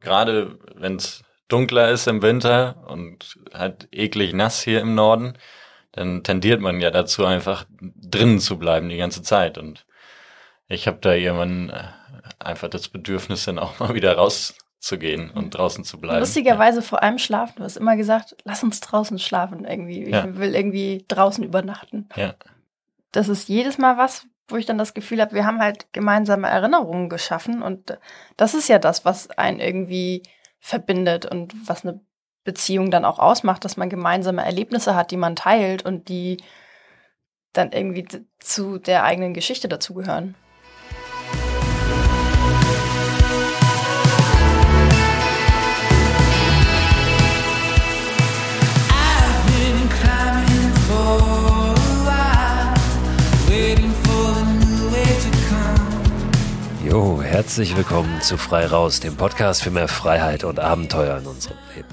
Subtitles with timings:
[0.00, 5.34] gerade wenn es dunkler ist im Winter und halt eklig nass hier im Norden,
[5.92, 9.58] dann tendiert man ja dazu, einfach drinnen zu bleiben die ganze Zeit.
[9.58, 9.86] Und
[10.68, 11.88] ich habe da irgendwann äh,
[12.38, 16.20] einfach das Bedürfnis, dann auch mal wieder rauszugehen und draußen zu bleiben.
[16.20, 16.84] Lustigerweise ja.
[16.84, 17.54] vor allem schlafen.
[17.56, 20.04] Du hast immer gesagt, lass uns draußen schlafen irgendwie.
[20.04, 20.36] Ich ja.
[20.36, 22.08] will irgendwie draußen übernachten.
[22.14, 22.34] Ja.
[23.10, 26.48] Das ist jedes Mal was, wo ich dann das Gefühl habe, wir haben halt gemeinsame
[26.48, 27.98] Erinnerungen geschaffen und
[28.36, 30.22] das ist ja das, was einen irgendwie
[30.58, 32.00] verbindet und was eine
[32.44, 36.38] Beziehung dann auch ausmacht, dass man gemeinsame Erlebnisse hat, die man teilt und die
[37.52, 38.06] dann irgendwie
[38.38, 40.34] zu der eigenen Geschichte dazugehören.
[57.38, 61.86] Herzlich willkommen zu Frei Raus, dem Podcast für mehr Freiheit und Abenteuer in unserem Leben.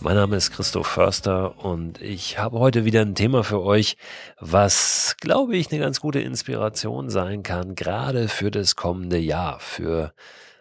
[0.00, 3.98] Mein Name ist Christoph Förster und ich habe heute wieder ein Thema für euch,
[4.40, 10.14] was, glaube ich, eine ganz gute Inspiration sein kann, gerade für das kommende Jahr, für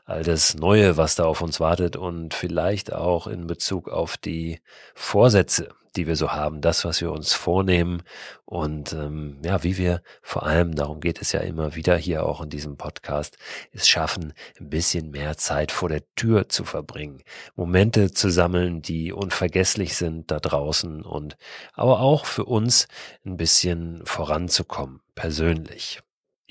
[0.03, 4.59] all das Neue, was da auf uns wartet und vielleicht auch in Bezug auf die
[4.95, 8.03] Vorsätze, die wir so haben, das, was wir uns vornehmen
[8.45, 12.41] und ähm, ja, wie wir vor allem, darum geht es ja immer wieder hier auch
[12.41, 13.37] in diesem Podcast,
[13.71, 17.21] es schaffen, ein bisschen mehr Zeit vor der Tür zu verbringen,
[17.55, 21.37] Momente zu sammeln, die unvergesslich sind da draußen und
[21.73, 22.87] aber auch für uns
[23.25, 25.99] ein bisschen voranzukommen, persönlich.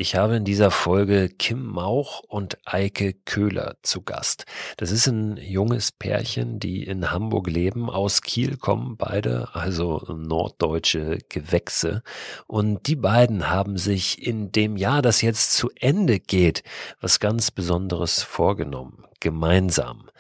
[0.00, 4.44] Ich habe in dieser Folge Kim Mauch und Eike Köhler zu Gast.
[4.76, 7.90] Das ist ein junges Pärchen, die in Hamburg leben.
[7.90, 12.04] Aus Kiel kommen beide, also norddeutsche Gewächse.
[12.46, 16.62] Und die beiden haben sich in dem Jahr, das jetzt zu Ende geht,
[17.00, 20.10] was ganz Besonderes vorgenommen gemeinsam.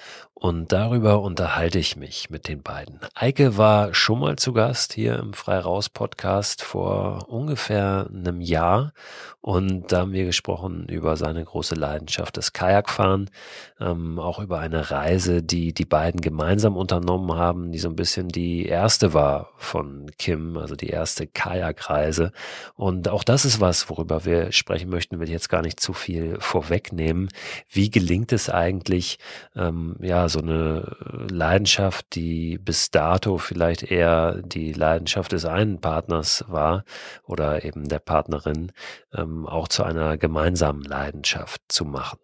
[0.40, 3.00] Und darüber unterhalte ich mich mit den beiden.
[3.14, 8.92] Eike war schon mal zu Gast hier im Freiraus Podcast vor ungefähr einem Jahr.
[9.40, 13.30] Und da haben wir gesprochen über seine große Leidenschaft, das Kajakfahren,
[13.80, 18.28] ähm, auch über eine Reise, die die beiden gemeinsam unternommen haben, die so ein bisschen
[18.28, 22.30] die erste war von Kim, also die erste Kajakreise.
[22.74, 25.94] Und auch das ist was, worüber wir sprechen möchten, will ich jetzt gar nicht zu
[25.94, 27.28] viel vorwegnehmen.
[27.68, 28.87] Wie gelingt es eigentlich,
[29.56, 30.96] ähm, ja, so eine
[31.30, 36.84] Leidenschaft, die bis dato vielleicht eher die Leidenschaft des einen Partners war
[37.24, 38.72] oder eben der Partnerin,
[39.14, 42.18] ähm, auch zu einer gemeinsamen Leidenschaft zu machen.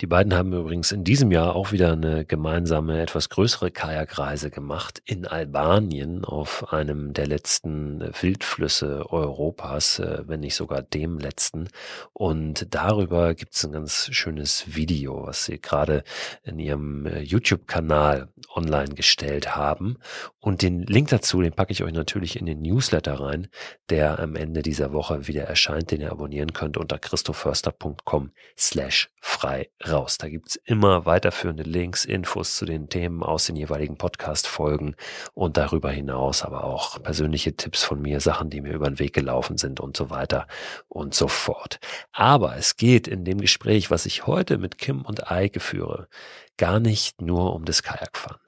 [0.00, 5.02] Die beiden haben übrigens in diesem Jahr auch wieder eine gemeinsame, etwas größere Kajakreise gemacht
[5.04, 11.68] in Albanien auf einem der letzten Wildflüsse Europas, äh, wenn nicht sogar dem letzten.
[12.14, 16.02] Und darüber gibt es ein ganz schönes Video, was sie gerade
[16.44, 19.98] in ihrem äh, YouTube-Kanal online gestellt haben.
[20.38, 23.48] Und den Link dazu, den packe ich euch natürlich in den Newsletter rein,
[23.90, 29.68] der am Ende dieser Woche wieder erscheint, den ihr abonnieren könnt unter christoförster.com slash frei
[29.92, 30.18] raus.
[30.18, 34.96] Da gibt's immer weiterführende Links, Infos zu den Themen aus den jeweiligen Podcast-Folgen
[35.34, 39.12] und darüber hinaus aber auch persönliche Tipps von mir, Sachen, die mir über den Weg
[39.12, 40.46] gelaufen sind und so weiter
[40.88, 41.80] und so fort.
[42.12, 46.08] Aber es geht in dem Gespräch, was ich heute mit Kim und Eike führe,
[46.56, 48.40] gar nicht nur um das Kajakfahren.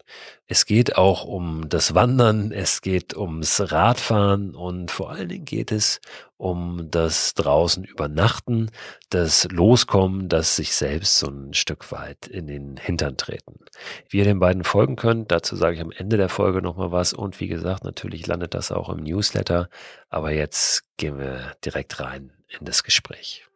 [0.48, 5.72] Es geht auch um das Wandern, es geht ums Radfahren und vor allen Dingen geht
[5.72, 6.00] es
[6.36, 8.70] um das draußen übernachten,
[9.08, 13.60] das Loskommen, das sich selbst so ein Stück weit in den Hintern treten.
[14.08, 17.14] Wie ihr den beiden folgen könnt, dazu sage ich am Ende der Folge nochmal was
[17.14, 19.68] und wie gesagt, natürlich landet das auch im Newsletter,
[20.10, 23.46] aber jetzt gehen wir direkt rein in das Gespräch.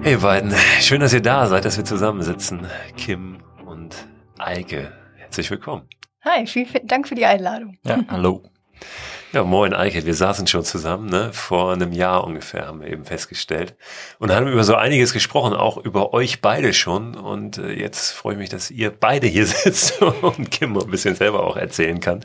[0.00, 2.66] Hey beiden, schön, dass ihr da seid, dass wir zusammensitzen.
[2.96, 3.42] Kim
[4.38, 5.88] Eike, herzlich willkommen.
[6.24, 7.78] Hi, vielen Dank für die Einladung.
[7.84, 8.42] Ja, hallo.
[9.32, 11.32] Ja, moin Eike, wir saßen schon zusammen, ne?
[11.32, 13.74] vor einem Jahr ungefähr haben wir eben festgestellt
[14.20, 18.34] und haben über so einiges gesprochen, auch über euch beide schon und äh, jetzt freue
[18.34, 22.24] ich mich, dass ihr beide hier sitzt und Kim ein bisschen selber auch erzählen kann,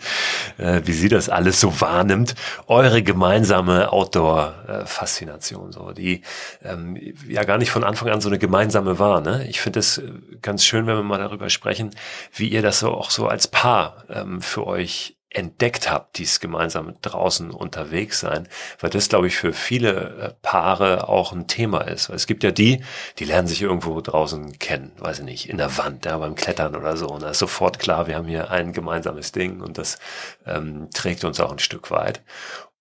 [0.59, 2.35] äh, wie sie das alles so wahrnimmt,
[2.67, 6.21] eure gemeinsame Outdoor-Faszination, so die
[6.63, 6.97] ähm,
[7.27, 9.21] ja gar nicht von Anfang an so eine gemeinsame war.
[9.21, 9.47] Ne?
[9.49, 10.11] Ich finde es äh,
[10.43, 11.95] ganz schön, wenn wir mal darüber sprechen,
[12.31, 16.93] wie ihr das so auch so als Paar ähm, für euch entdeckt habt, dies gemeinsam
[17.01, 18.47] draußen unterwegs sein,
[18.79, 22.09] weil das, glaube ich, für viele äh, Paare auch ein Thema ist.
[22.09, 22.83] Weil es gibt ja die,
[23.17, 26.75] die lernen sich irgendwo draußen kennen, weiß ich nicht, in der Wand, ja, beim Klettern
[26.75, 27.07] oder so.
[27.07, 29.99] Und da ist sofort klar, wir haben hier ein gemeinsames Ding und das
[30.45, 32.21] ähm, trägt uns auch ein Stück weit.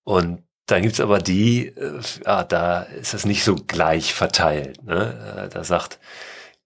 [0.05, 4.83] Und dann gibt's aber die, äh, ja, da ist es nicht so gleich verteilt.
[4.85, 5.47] Ne?
[5.47, 6.01] Äh, da sagt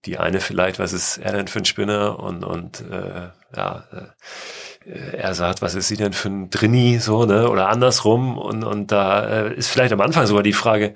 [0.06, 4.06] die eine vielleicht, was ist er denn für ein Spinner und, und äh, ja, äh,
[4.86, 7.48] er sagt, was ist sie denn für ein Drini, so, ne?
[7.48, 8.38] Oder andersrum.
[8.38, 10.94] Und, und da äh, ist vielleicht am Anfang sogar die Frage,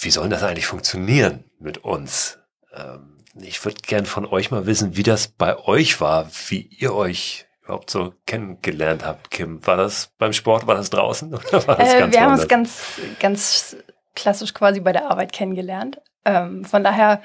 [0.00, 2.38] wie soll das eigentlich funktionieren mit uns?
[2.74, 6.94] Ähm, ich würde gern von euch mal wissen, wie das bei euch war, wie ihr
[6.94, 9.66] euch überhaupt so kennengelernt habt, Kim.
[9.66, 11.34] War das beim Sport, war das draußen?
[11.34, 13.76] Oder war das äh, wir haben uns ganz, ganz
[14.14, 16.00] klassisch quasi bei der Arbeit kennengelernt.
[16.24, 17.20] Ähm, von daher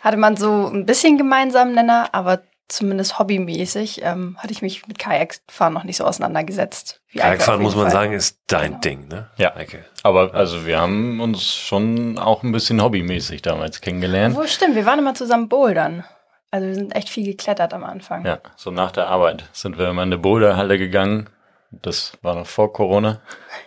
[0.00, 4.98] hatte man so ein bisschen gemeinsamen Nenner, aber zumindest hobbymäßig ähm, hatte ich mich mit
[4.98, 7.00] Kajakfahren noch nicht so auseinandergesetzt.
[7.16, 7.92] Kajakfahren muss man Fall.
[7.92, 8.80] sagen, ist dein genau.
[8.80, 9.30] Ding, ne?
[9.36, 9.54] Ja.
[9.56, 9.80] Okay.
[10.02, 14.36] Aber also wir haben uns schon auch ein bisschen hobbymäßig damals kennengelernt.
[14.36, 16.04] Wo stimmt, wir waren immer zusammen bouldern.
[16.50, 18.24] Also wir sind echt viel geklettert am Anfang.
[18.24, 21.28] Ja, so nach der Arbeit sind wir immer in eine Boulderhalle gegangen.
[21.70, 23.20] Das war noch vor Corona.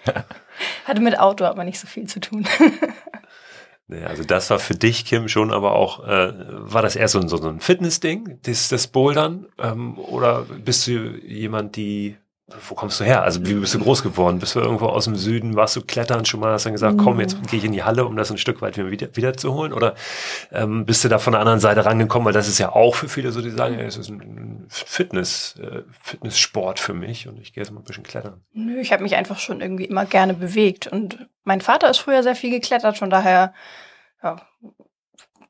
[0.85, 2.45] Hatte mit Auto aber nicht so viel zu tun.
[3.93, 7.19] Nee, also das war für dich, Kim, schon aber auch, äh, war das eher so,
[7.19, 9.45] ein, so ein Fitness-Ding, das, das Bouldern?
[9.61, 12.17] Ähm, oder bist du jemand, die,
[12.67, 13.21] wo kommst du her?
[13.21, 14.39] Also wie bist du groß geworden?
[14.39, 17.19] Bist du irgendwo aus dem Süden, warst du klettern schon mal, hast dann gesagt, komm,
[17.19, 19.73] jetzt gehe ich in die Halle, um das ein Stück weit wieder, wieder zu holen?
[19.73, 19.93] Oder
[20.51, 22.25] ähm, bist du da von der anderen Seite rangekommen?
[22.25, 25.83] Weil das ist ja auch für viele so, die sagen, es ist ein Fitness, äh,
[26.01, 28.41] Fitnesssport für mich und ich gehe jetzt mal ein bisschen klettern.
[28.53, 32.23] Nö, ich habe mich einfach schon irgendwie immer gerne bewegt und mein Vater ist früher
[32.23, 33.53] sehr viel geklettert, von daher
[34.23, 34.37] ja,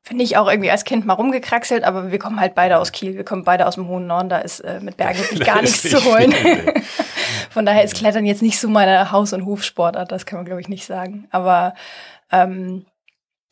[0.02, 3.16] finde ich auch irgendwie als Kind mal rumgekraxelt, aber wir kommen halt beide aus Kiel,
[3.16, 5.82] wir kommen beide aus dem hohen Norden, da ist äh, mit Bergen wirklich gar nichts
[5.82, 6.32] zu holen.
[7.50, 10.60] Von daher ist Klettern jetzt nicht so meine Haus- und Hofsportart, das kann man glaube
[10.60, 11.26] ich nicht sagen.
[11.30, 11.74] Aber
[12.30, 12.84] ähm,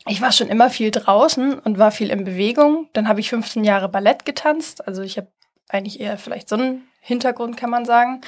[0.07, 2.89] ich war schon immer viel draußen und war viel in Bewegung.
[2.93, 5.29] Dann habe ich 15 Jahre Ballett getanzt, also ich habe
[5.69, 8.21] eigentlich eher vielleicht so einen Hintergrund, kann man sagen.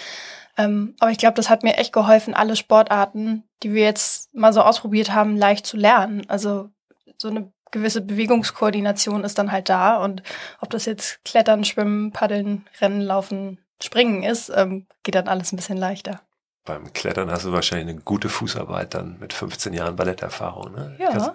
[0.56, 4.52] Ähm, aber ich glaube, das hat mir echt geholfen, alle Sportarten, die wir jetzt mal
[4.52, 6.22] so ausprobiert haben, leicht zu lernen.
[6.28, 6.70] Also
[7.18, 9.96] so eine gewisse Bewegungskoordination ist dann halt da.
[9.96, 10.22] Und
[10.60, 15.56] ob das jetzt Klettern, Schwimmen, Paddeln, Rennen, Laufen, Springen ist, ähm, geht dann alles ein
[15.56, 16.20] bisschen leichter.
[16.66, 20.72] Beim Klettern hast du wahrscheinlich eine gute Fußarbeit dann mit 15 Jahren Balletterfahrung.
[20.72, 20.96] Ne?
[20.98, 21.34] Ja.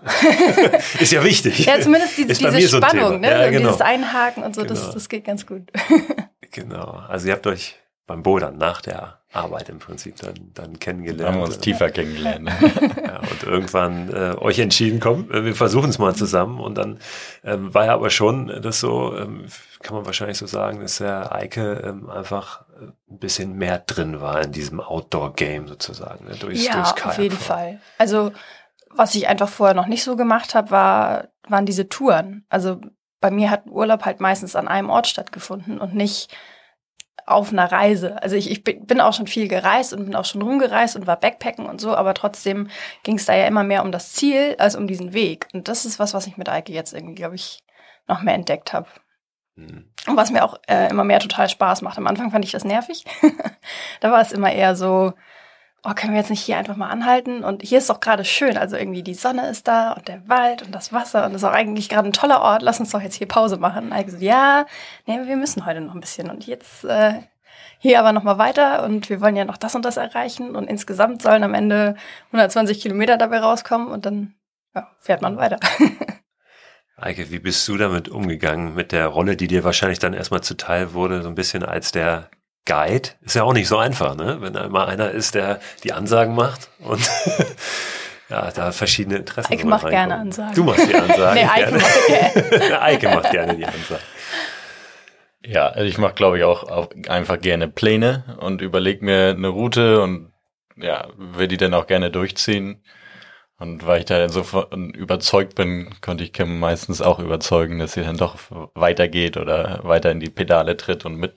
[1.00, 1.66] ist ja wichtig.
[1.66, 3.30] Ja, zumindest diese, diese Spannung, so ne?
[3.30, 3.68] Ja, genau.
[3.68, 4.74] dieses Einhaken und so, genau.
[4.74, 5.72] das, das geht ganz gut.
[6.52, 7.04] genau.
[7.08, 7.75] Also ihr habt euch
[8.10, 11.36] beim Bouldern nach der Arbeit im Prinzip dann, dann kennengelernt.
[11.36, 12.50] Haben wir uns tiefer kennengelernt.
[13.06, 16.60] ja, und irgendwann äh, euch entschieden, komm, äh, wir versuchen es mal zusammen.
[16.60, 17.00] Und dann
[17.44, 19.46] ähm, war ja aber schon das so, ähm,
[19.84, 24.20] kann man wahrscheinlich so sagen, dass der Eike ähm, einfach äh, ein bisschen mehr drin
[24.22, 26.26] war in diesem Outdoor-Game sozusagen.
[26.26, 26.36] Ne?
[26.36, 27.80] Durchs, ja, durchs auf jeden Fall.
[28.00, 28.32] Also
[28.90, 32.46] was ich einfach vorher noch nicht so gemacht habe, war, waren diese Touren.
[32.50, 32.82] Also
[33.22, 36.36] bei mir hat Urlaub halt meistens an einem Ort stattgefunden und nicht
[37.30, 38.22] auf einer Reise.
[38.22, 41.20] Also ich, ich bin auch schon viel gereist und bin auch schon rumgereist und war
[41.20, 42.70] Backpacken und so, aber trotzdem
[43.04, 45.48] ging es da ja immer mehr um das Ziel als um diesen Weg.
[45.54, 47.64] Und das ist was, was ich mit Eike jetzt irgendwie, glaube ich,
[48.08, 48.88] noch mehr entdeckt habe.
[49.56, 49.92] Mhm.
[50.08, 51.98] Und was mir auch äh, immer mehr total Spaß macht.
[51.98, 53.06] Am Anfang fand ich das nervig.
[54.00, 55.14] da war es immer eher so,
[55.84, 57.44] oh, können wir jetzt nicht hier einfach mal anhalten?
[57.44, 58.58] Und hier ist doch gerade schön.
[58.58, 61.48] Also irgendwie die Sonne ist da und der Wald und das Wasser und das ist
[61.48, 62.62] auch eigentlich gerade ein toller Ort.
[62.62, 63.92] Lass uns doch jetzt hier Pause machen.
[63.92, 64.66] Und ich so, ja,
[65.06, 66.30] nee, wir müssen heute noch ein bisschen.
[66.30, 67.14] Und jetzt äh,
[67.80, 70.56] hier aber noch mal weiter und wir wollen ja noch das und das erreichen.
[70.56, 71.96] Und insgesamt sollen am Ende
[72.28, 74.36] 120 Kilometer dabei rauskommen und dann
[74.75, 75.60] ja, fährt man weiter.
[76.98, 80.94] Eike, wie bist du damit umgegangen mit der Rolle, die dir wahrscheinlich dann erstmal zuteil
[80.94, 82.30] wurde, so ein bisschen als der
[82.70, 84.38] Guide ist ja auch nicht so einfach, ne?
[84.42, 87.02] Wenn da immer einer ist, der die Ansagen macht und
[88.30, 89.52] ja, da verschiedene Interessen.
[89.52, 90.54] Eike macht gerne Ansagen.
[90.54, 91.34] Du machst die Ansagen.
[91.34, 92.82] nee, Eike macht, gerne.
[92.82, 94.04] Eike macht gerne die Ansagen.
[95.44, 99.48] Ja, also ich mache, glaube ich, auch, auch einfach gerne Pläne und überlege mir eine
[99.48, 100.32] Route und
[100.76, 102.84] ja, will die dann auch gerne durchziehen.
[103.58, 108.04] Und weil ich da insofern überzeugt bin, konnte ich Kim meistens auch überzeugen, dass sie
[108.04, 108.38] dann doch
[108.76, 111.36] weitergeht oder weiter in die Pedale tritt und mit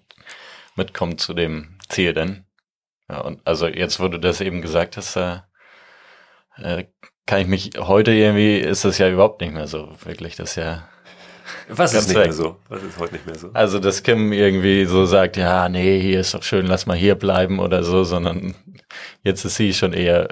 [0.76, 2.44] mitkommt zu dem Ziel denn.
[3.08, 5.38] Ja, und also jetzt, wo du das eben gesagt hast, äh,
[6.56, 6.84] äh,
[7.26, 10.88] kann ich mich heute irgendwie, ist das ja überhaupt nicht mehr so, wirklich, das ja.
[11.68, 12.26] Was ist nicht weg.
[12.26, 12.56] mehr so?
[12.68, 13.50] Was ist heute nicht mehr so?
[13.52, 17.14] Also, dass Kim irgendwie so sagt, ja, nee, hier ist doch schön, lass mal hier
[17.14, 18.54] bleiben oder so, sondern
[19.22, 20.28] Jetzt ist sie schon eher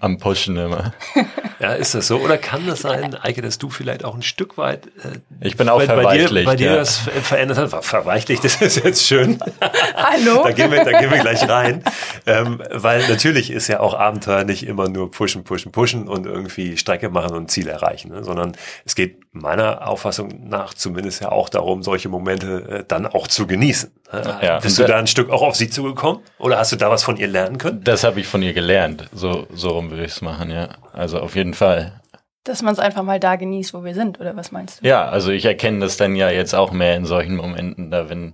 [0.00, 0.92] am Pushen immer.
[1.60, 2.18] Ja, ist das so?
[2.18, 5.68] Oder kann das sein, Eike, dass du vielleicht auch ein Stück weit äh, Ich bin
[5.68, 6.46] auch bei, verweichlicht.
[6.46, 6.76] Bei dir, bei dir ja.
[6.76, 7.84] das verändert hat?
[7.84, 9.40] Verweichlicht, das ist jetzt schön.
[9.96, 10.44] Hallo?
[10.44, 11.82] da, gehen wir, da gehen wir gleich rein.
[12.26, 16.76] Ähm, weil natürlich ist ja auch Abenteuer nicht immer nur pushen, pushen, pushen und irgendwie
[16.76, 18.22] Strecke machen und Ziel erreichen, ne?
[18.22, 23.26] sondern es geht meiner Auffassung nach zumindest ja auch darum, solche Momente äh, dann auch
[23.26, 23.90] zu genießen.
[24.12, 24.58] Äh, ja.
[24.58, 26.22] Bist du da ein Stück auch auf sie zugekommen?
[26.38, 27.84] Oder hast du da was von ihr lernen können?
[27.84, 29.08] Das habe ich von ihr gelernt.
[29.12, 30.70] So, so rum würde ich es machen, ja.
[30.92, 32.00] Also auf jeden Fall.
[32.44, 34.88] Dass man es einfach mal da genießt, wo wir sind, oder was meinst du?
[34.88, 38.32] Ja, also ich erkenne das dann ja jetzt auch mehr in solchen Momenten, da wenn,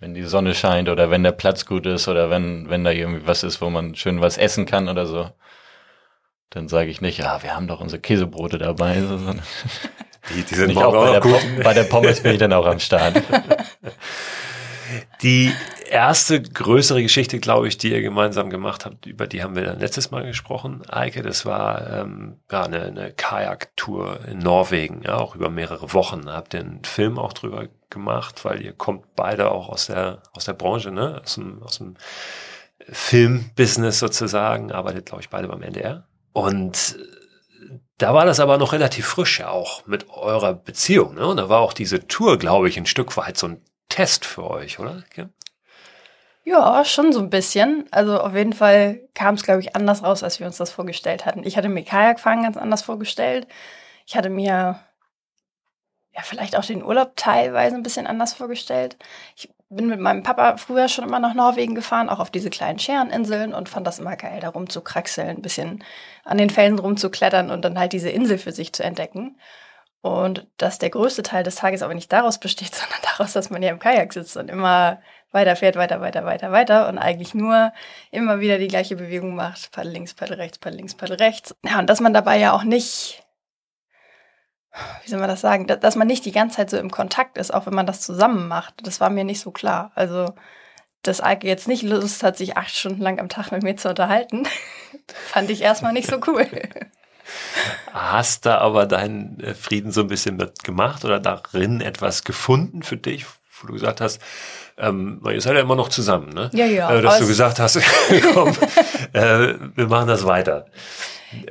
[0.00, 3.24] wenn die Sonne scheint oder wenn der Platz gut ist oder wenn, wenn da irgendwie
[3.24, 5.30] was ist, wo man schön was essen kann oder so.
[6.50, 9.00] Dann sage ich nicht, ja, wir haben doch unsere Käsebrote dabei.
[9.00, 9.40] Sondern
[10.34, 13.22] die, die sind auch bei, der bei der Pommes bin ich dann auch am Start.
[15.22, 15.52] Die
[15.88, 19.78] erste größere Geschichte, glaube ich, die ihr gemeinsam gemacht habt, über die haben wir dann
[19.78, 25.34] letztes Mal gesprochen, Eike, das war ähm, ja, eine, eine Kajak-Tour in Norwegen, ja, auch
[25.34, 26.22] über mehrere Wochen.
[26.22, 30.22] Da habt ihr einen Film auch drüber gemacht, weil ihr kommt beide auch aus der,
[30.32, 31.20] aus der Branche, ne?
[31.22, 31.96] aus dem, aus dem
[32.88, 36.08] Filmbusiness sozusagen, arbeitet, glaube ich, beide beim NDR.
[36.32, 36.96] Und
[37.98, 41.14] da war das aber noch relativ frisch ja auch mit eurer Beziehung.
[41.14, 41.26] Ne?
[41.26, 44.48] Und da war auch diese Tour, glaube ich, ein Stück weit so ein Test für
[44.48, 45.04] euch, oder?
[45.14, 45.28] Ja,
[46.44, 47.86] ja schon so ein bisschen.
[47.90, 51.26] Also auf jeden Fall kam es, glaube ich, anders raus, als wir uns das vorgestellt
[51.26, 51.44] hatten.
[51.44, 53.46] Ich hatte mir Kajakfahren ganz anders vorgestellt.
[54.06, 54.80] Ich hatte mir
[56.14, 58.96] ja vielleicht auch den Urlaub teilweise ein bisschen anders vorgestellt.
[59.36, 62.78] Ich bin mit meinem Papa früher schon immer nach Norwegen gefahren, auch auf diese kleinen
[62.78, 65.84] Schereninseln und fand das immer geil, da rumzukraxeln, ein bisschen
[66.24, 69.36] an den Felsen rumzuklettern und dann halt diese Insel für sich zu entdecken.
[70.02, 73.62] Und dass der größte Teil des Tages aber nicht daraus besteht, sondern daraus, dass man
[73.62, 77.72] ja im Kajak sitzt und immer weiter fährt, weiter, weiter, weiter, weiter und eigentlich nur
[78.10, 79.70] immer wieder die gleiche Bewegung macht.
[79.72, 81.54] Paddel links, Paddel rechts, Paddel links, Paddel rechts.
[81.64, 83.22] Ja, und dass man dabei ja auch nicht,
[85.04, 87.54] wie soll man das sagen, dass man nicht die ganze Zeit so im Kontakt ist,
[87.54, 88.86] auch wenn man das zusammen macht.
[88.86, 89.92] Das war mir nicht so klar.
[89.94, 90.34] Also,
[91.02, 93.88] dass Eike jetzt nicht Lust hat, sich acht Stunden lang am Tag mit mir zu
[93.88, 94.46] unterhalten,
[95.28, 96.46] fand ich erstmal nicht so cool.
[97.92, 102.96] Hast da aber deinen äh, Frieden so ein bisschen mitgemacht oder darin etwas gefunden für
[102.96, 103.26] dich,
[103.60, 104.20] wo du gesagt hast,
[104.78, 106.50] ähm, ihr seid ja immer noch zusammen, ne?
[106.52, 106.90] Ja, ja.
[106.90, 107.78] Äh, dass du gesagt hast,
[108.32, 108.48] komm,
[109.12, 110.66] äh, wir machen das weiter.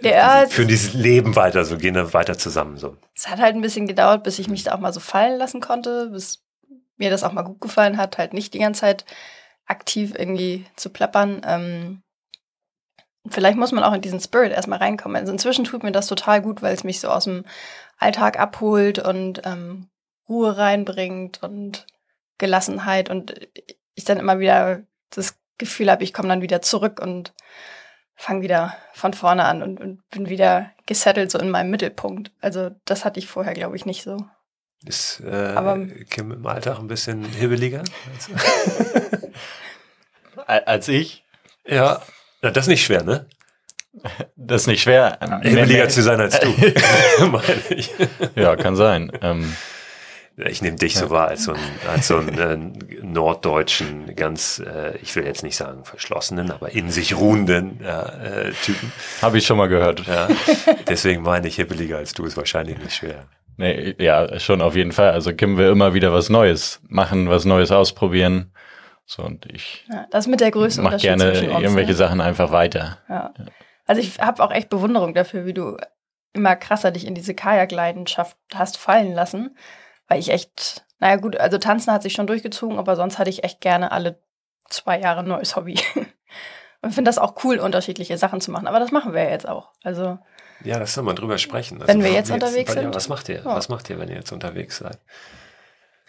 [0.01, 2.78] Ja, Führen dieses Leben weiter, so gehen wir weiter zusammen.
[2.78, 2.98] So.
[3.16, 5.62] Es hat halt ein bisschen gedauert, bis ich mich da auch mal so fallen lassen
[5.62, 6.44] konnte, bis
[6.98, 9.06] mir das auch mal gut gefallen hat, halt nicht die ganze Zeit
[9.66, 11.42] aktiv irgendwie zu plappern.
[11.46, 12.04] Ähm,
[13.30, 15.18] vielleicht muss man auch in diesen Spirit erstmal reinkommen.
[15.18, 17.46] Also inzwischen tut mir das total gut, weil es mich so aus dem
[17.98, 19.90] Alltag abholt und ähm,
[20.28, 21.86] Ruhe reinbringt und
[22.38, 23.36] Gelassenheit und
[23.96, 27.34] ich dann immer wieder das Gefühl habe, ich komme dann wieder zurück und
[28.16, 32.32] fange wieder von vorne an und, und, bin wieder gesettelt so in meinem Mittelpunkt.
[32.40, 34.25] Also das hatte ich vorher, glaube ich, nicht so.
[34.86, 37.84] Ist äh, Aber, Kim im Alltag ein bisschen hibbeliger?
[40.48, 41.24] als ich?
[41.66, 42.01] Ja,
[42.41, 43.25] na, das ist nicht schwer, ne?
[44.36, 45.19] Das ist nicht schwer.
[45.41, 46.48] Hibbeliger zu sein als du,
[47.27, 47.91] meine ich.
[48.36, 49.12] Ja, kann sein.
[49.21, 49.53] Ähm,
[50.38, 54.98] ich nehme dich so wahr als so ein, als so einen äh, norddeutschen, ganz, äh,
[55.01, 58.91] ich will jetzt nicht sagen verschlossenen, aber in sich ruhenden äh, Typen.
[59.21, 60.07] Habe ich schon mal gehört.
[60.07, 60.29] Ja.
[60.88, 63.25] Deswegen meine ich, hibbeliger als du ist wahrscheinlich nicht schwer.
[63.57, 65.12] Nee, ja, schon auf jeden Fall.
[65.12, 68.53] Also Kim will immer wieder was Neues machen, was Neues ausprobieren.
[69.12, 69.86] So und ich.
[69.91, 71.98] Ja, das mit der Größe mach gerne irgendwelche ne?
[71.98, 73.00] Sachen einfach weiter.
[73.10, 73.34] Ja.
[73.86, 75.77] Also ich habe auch echt Bewunderung dafür, wie du
[76.34, 79.56] immer krasser dich in diese Kajakleidenschaft hast fallen lassen
[80.12, 83.46] weil ich echt, naja gut, also tanzen hat sich schon durchgezogen, aber sonst hatte ich
[83.46, 84.22] echt gerne alle
[84.70, 85.80] zwei Jahre ein neues Hobby.
[86.82, 88.68] Und finde das auch cool, unterschiedliche Sachen zu machen.
[88.68, 89.70] Aber das machen wir ja jetzt auch.
[89.84, 90.20] Also
[90.65, 91.82] ja, das soll man drüber sprechen.
[91.82, 92.89] Also, wenn wir jetzt unterwegs jetzt, sind.
[92.89, 93.38] Ja, was macht ihr?
[93.38, 93.46] Ja.
[93.46, 95.00] Was macht ihr, wenn ihr jetzt unterwegs seid?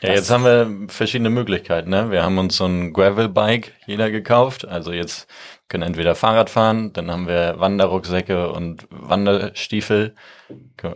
[0.03, 1.91] Ja, das jetzt haben wir verschiedene Möglichkeiten.
[1.91, 2.11] Ne?
[2.11, 4.67] Wir haben uns so ein Gravel-Bike jeder gekauft.
[4.67, 5.29] Also jetzt
[5.69, 10.17] können entweder Fahrrad fahren, dann haben wir Wanderrucksäcke und Wanderstiefel.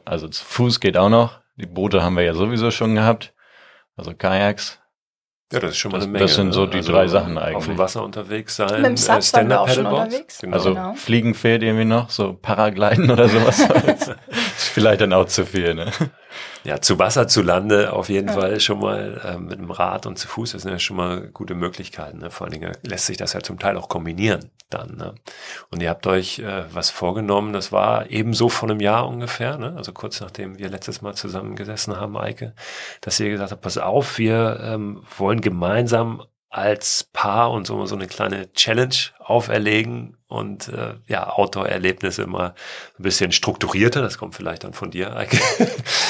[0.05, 1.41] Also zu Fuß geht auch noch.
[1.57, 3.33] Die Boote haben wir ja sowieso schon gehabt.
[3.97, 4.81] Also Kajaks.
[5.53, 6.25] Ja, das ist schon mal das, eine Menge.
[6.25, 6.71] Das sind so ne?
[6.71, 7.57] die also drei Sachen eigentlich.
[7.57, 8.83] Auf dem Wasser unterwegs sein.
[8.83, 10.41] Mit dem Sub äh, waren wir auch schon unterwegs.
[10.41, 10.57] Genau.
[10.57, 10.95] Also genau.
[10.95, 13.69] Fliegen fehlt irgendwie noch, so Paragliden oder sowas.
[14.77, 15.91] vielleicht dann auch zu viel, ne?
[16.65, 18.35] Ja, zu Wasser, zu Lande auf jeden ja.
[18.35, 21.29] Fall schon mal äh, mit dem Rad und zu Fuß, das sind ja schon mal
[21.29, 22.19] gute Möglichkeiten.
[22.19, 22.31] Ne?
[22.31, 24.97] Vor allen Dingen lässt sich das ja zum Teil auch kombinieren dann.
[24.97, 25.15] Ne?
[25.71, 29.75] Und ihr habt euch äh, was vorgenommen, das war ebenso vor einem Jahr ungefähr, ne?
[29.77, 32.55] also kurz nachdem wir letztes Mal zusammengesessen haben, Eike,
[33.01, 37.95] dass ihr gesagt habt, pass auf, wir ähm, wollen gemeinsam als Paar und so, so
[37.95, 42.55] eine kleine Challenge auferlegen und äh, ja, Outdoor-Erlebnisse immer
[42.99, 44.03] ein bisschen strukturierter.
[44.03, 45.39] Das kommt vielleicht dann von dir, Eike.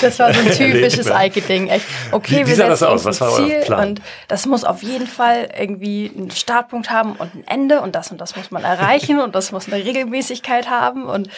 [0.00, 1.70] Das war so ein typisches Eike-Ding.
[2.12, 6.10] Okay, wie, wie wir setzen uns ein Ziel und das muss auf jeden Fall irgendwie
[6.16, 9.52] einen Startpunkt haben und ein Ende und das und das muss man erreichen und das
[9.52, 11.28] muss eine Regelmäßigkeit haben und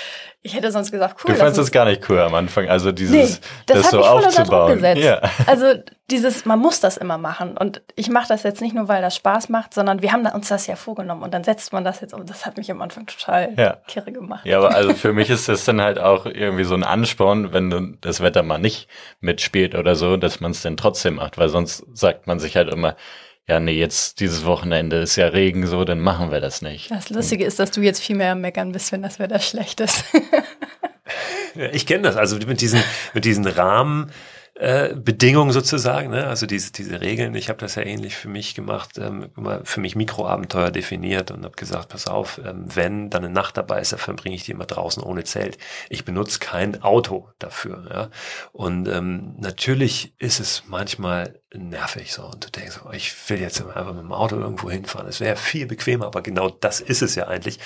[0.43, 1.33] ich hätte sonst gesagt, cool.
[1.35, 4.83] Du fandest das gar nicht cool am Anfang, also dieses, nee, das, das so aufzubauen.
[4.97, 5.21] Ja.
[5.47, 5.75] Also
[6.11, 9.17] dieses, man muss das immer machen und ich mache das jetzt nicht nur, weil das
[9.17, 12.15] Spaß macht, sondern wir haben uns das ja vorgenommen und dann setzt man das jetzt
[12.15, 12.25] um.
[12.25, 13.79] Das hat mich mich am Anfang total Ja.
[13.87, 14.45] kirre gemacht.
[14.45, 17.99] Ja, aber also für mich ist das dann halt auch irgendwie so ein Ansporn, wenn
[18.01, 18.89] das Wetter mal nicht
[19.21, 22.73] mitspielt oder so, dass man es dann trotzdem macht, weil sonst sagt man sich halt
[22.73, 22.97] immer,
[23.47, 26.91] ja, nee, jetzt dieses Wochenende ist ja Regen so, dann machen wir das nicht.
[26.91, 29.81] Das Lustige ist, dass du jetzt viel mehr am Meckern bist, wenn das Wetter schlecht
[29.81, 30.05] ist.
[31.73, 32.83] Ich kenne das, also mit diesen,
[33.15, 34.13] mit diesen Rahmen.
[34.59, 36.27] Äh, Bedingungen sozusagen, ne?
[36.27, 37.37] also diese, diese Regeln.
[37.37, 39.31] Ich habe das ja ähnlich für mich gemacht, ähm,
[39.63, 43.81] für mich Mikroabenteuer definiert und habe gesagt, pass auf, ähm, wenn dann eine Nacht dabei
[43.81, 45.59] ist, dann verbringe ich die immer draußen ohne Zelt.
[45.91, 47.87] Ich benutze kein Auto dafür.
[47.89, 48.11] Ja?
[48.51, 53.61] Und ähm, natürlich ist es manchmal nervig so und du denkst, oh, ich will jetzt
[53.63, 55.09] einfach mit dem Auto irgendwo hinfahren.
[55.09, 57.59] Es wäre viel bequemer, aber genau das ist es ja eigentlich,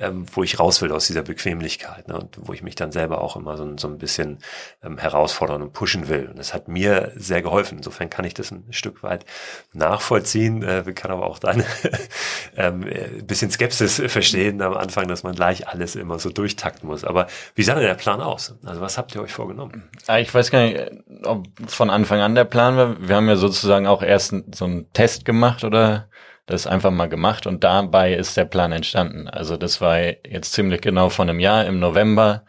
[0.00, 2.18] ähm, wo ich raus will aus dieser Bequemlichkeit ne?
[2.18, 4.38] und wo ich mich dann selber auch immer so, so ein bisschen
[4.82, 6.32] ähm, herausfordern und pushen will.
[6.38, 7.78] Und das hat mir sehr geholfen.
[7.78, 9.26] Insofern kann ich das ein Stück weit
[9.72, 11.64] nachvollziehen, äh, kann aber auch deine
[12.56, 17.02] ähm, äh, bisschen Skepsis verstehen am Anfang, dass man gleich alles immer so durchtakten muss.
[17.02, 17.26] Aber
[17.56, 18.54] wie sah denn der Plan aus?
[18.64, 19.90] Also was habt ihr euch vorgenommen?
[20.06, 20.80] Ah, Ich weiß gar nicht,
[21.24, 23.08] ob von Anfang an der Plan war.
[23.08, 26.08] Wir haben ja sozusagen auch erst so einen Test gemacht oder
[26.46, 29.26] das einfach mal gemacht und dabei ist der Plan entstanden.
[29.26, 31.66] Also das war jetzt ziemlich genau vor einem Jahr.
[31.66, 32.44] Im November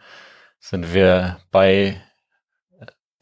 [0.60, 2.00] sind wir bei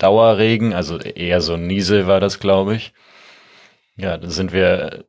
[0.08, 2.94] Dauerregen, also eher so Niesel war das, glaube ich.
[3.94, 5.04] Ja, da sind wir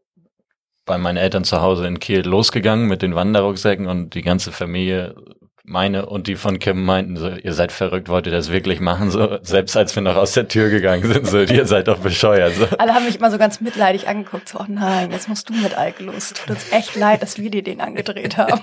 [0.85, 5.15] bei meinen Eltern zu Hause in Kiel losgegangen mit den Wanderrucksäcken und die ganze Familie,
[5.63, 9.09] meine und die von Kim meinten so, ihr seid verrückt, wollt ihr das wirklich machen?
[9.09, 12.55] So, selbst als wir noch aus der Tür gegangen sind, so, ihr seid doch bescheuert.
[12.55, 12.65] So.
[12.77, 15.77] Alle haben mich immer so ganz mitleidig angeguckt, so, oh nein, jetzt musst du mit
[15.99, 16.33] los.
[16.33, 18.59] Tut uns echt leid, dass wir dir den angedreht haben.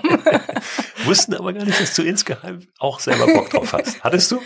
[1.05, 4.03] Wussten aber gar nicht, dass du insgeheim auch selber Bock drauf hast.
[4.03, 4.39] Hattest du?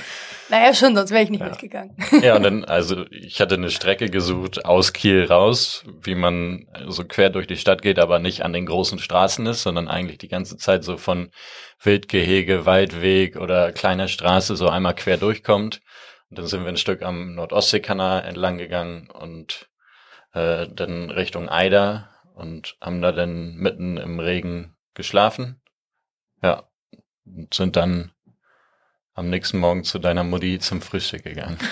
[0.51, 1.47] Naja, schon, sonst wäre ich nicht Ja.
[1.49, 1.95] mitgegangen.
[2.21, 7.03] Ja, und dann, also ich hatte eine Strecke gesucht aus Kiel raus, wie man so
[7.05, 10.27] quer durch die Stadt geht, aber nicht an den großen Straßen ist, sondern eigentlich die
[10.27, 11.31] ganze Zeit so von
[11.81, 15.81] Wildgehege, Waldweg oder kleiner Straße so einmal quer durchkommt.
[16.29, 19.69] Und dann sind wir ein Stück am Nordostseekanal entlang gegangen und
[20.33, 25.61] äh, dann Richtung Eider und haben da dann mitten im Regen geschlafen.
[26.43, 26.63] Ja,
[27.25, 28.11] und sind dann
[29.13, 31.57] am nächsten Morgen zu deiner Mutti zum Frühstück gegangen.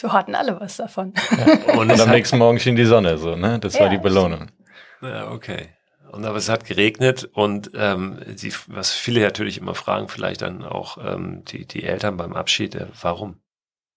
[0.00, 1.12] So hatten alle was davon.
[1.72, 3.58] Und Und es am nächsten Morgen schien die Sonne so, ne?
[3.58, 4.46] Das Ja, war die Belohnung.
[5.02, 5.70] ja, okay.
[6.12, 10.64] Und aber es hat geregnet und ähm, die, was viele natürlich immer fragen, vielleicht dann
[10.64, 13.40] auch ähm, die, die Eltern beim Abschied, äh, warum?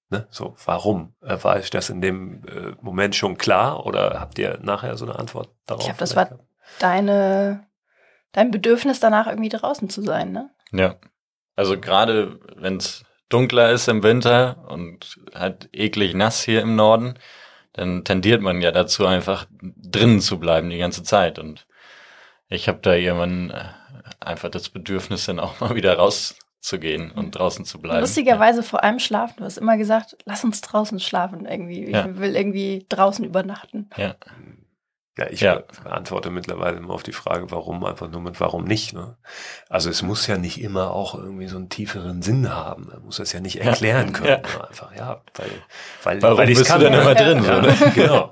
[0.10, 0.28] Ne?
[0.32, 1.14] So, warum?
[1.22, 5.06] Äh, war euch das in dem äh, Moment schon klar oder habt ihr nachher so
[5.06, 5.82] eine Antwort darauf?
[5.84, 6.40] Ich glaube, das war
[6.80, 7.68] deine,
[8.32, 10.50] dein Bedürfnis danach irgendwie draußen zu sein, ne?
[10.72, 10.96] Ja.
[11.56, 17.16] Also gerade wenn es dunkler ist im Winter und halt eklig nass hier im Norden,
[17.74, 21.40] dann tendiert man ja dazu, einfach drinnen zu bleiben die ganze Zeit.
[21.40, 21.66] Und
[22.50, 23.64] ich habe da irgendwann äh,
[24.20, 28.02] einfach das Bedürfnis, dann auch mal wieder rauszugehen und draußen zu bleiben.
[28.02, 29.36] Lustigerweise vor allem schlafen.
[29.38, 31.86] Du hast immer gesagt, lass uns draußen schlafen irgendwie.
[31.86, 32.18] Ich Ja.
[32.18, 33.90] will irgendwie draußen übernachten.
[33.96, 34.16] Ja.
[35.18, 35.62] Ja, ich Ja.
[35.84, 38.94] beantworte mittlerweile immer auf die Frage, warum, einfach nur mit warum nicht.
[38.94, 39.18] Ne?
[39.68, 42.88] Also es muss ja nicht immer auch irgendwie so einen tieferen Sinn haben.
[42.88, 44.30] Man muss das ja nicht erklären können.
[44.30, 44.38] Ja.
[44.38, 44.68] Ne?
[44.70, 45.50] Einfach, ja, weil,
[46.04, 47.02] weil, Warum weil ich's bist du denn ne?
[47.02, 47.44] immer drin?
[47.44, 47.56] Ja.
[47.56, 47.92] So, ne?
[47.94, 48.32] genau.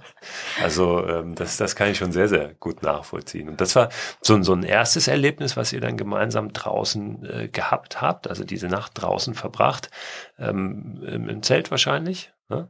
[0.63, 3.49] Also ähm, das, das kann ich schon sehr, sehr gut nachvollziehen.
[3.49, 3.89] Und das war
[4.21, 8.45] so, ein- so ein erstes Erlebnis, was ihr dann gemeinsam draußen äh, gehabt habt, also
[8.45, 9.89] diese Nacht draußen verbracht,
[10.37, 12.31] ähm, im, im Zelt wahrscheinlich.
[12.47, 12.69] Ne?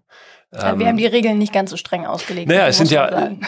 [0.51, 2.47] Ja, Ähm, wir haben die Regeln nicht ganz so streng ausgelegt.
[2.47, 3.41] naja, es sind ja, sagen.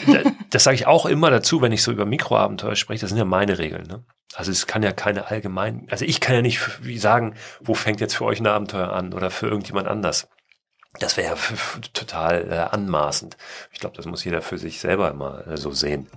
[0.49, 3.25] das sage ich auch immer dazu, wenn ich so über Mikroabenteuer spreche, das sind ja
[3.25, 3.87] meine Regeln.
[3.87, 4.03] Ne?
[4.35, 8.01] Also es kann ja keine allgemein, also ich kann ja nicht wie sagen, wo fängt
[8.01, 10.27] jetzt für euch ein Abenteuer an oder für irgendjemand anders.
[10.99, 13.37] Das wäre ja total äh, anmaßend.
[13.71, 16.07] Ich glaube, das muss jeder für sich selber immer äh, so sehen.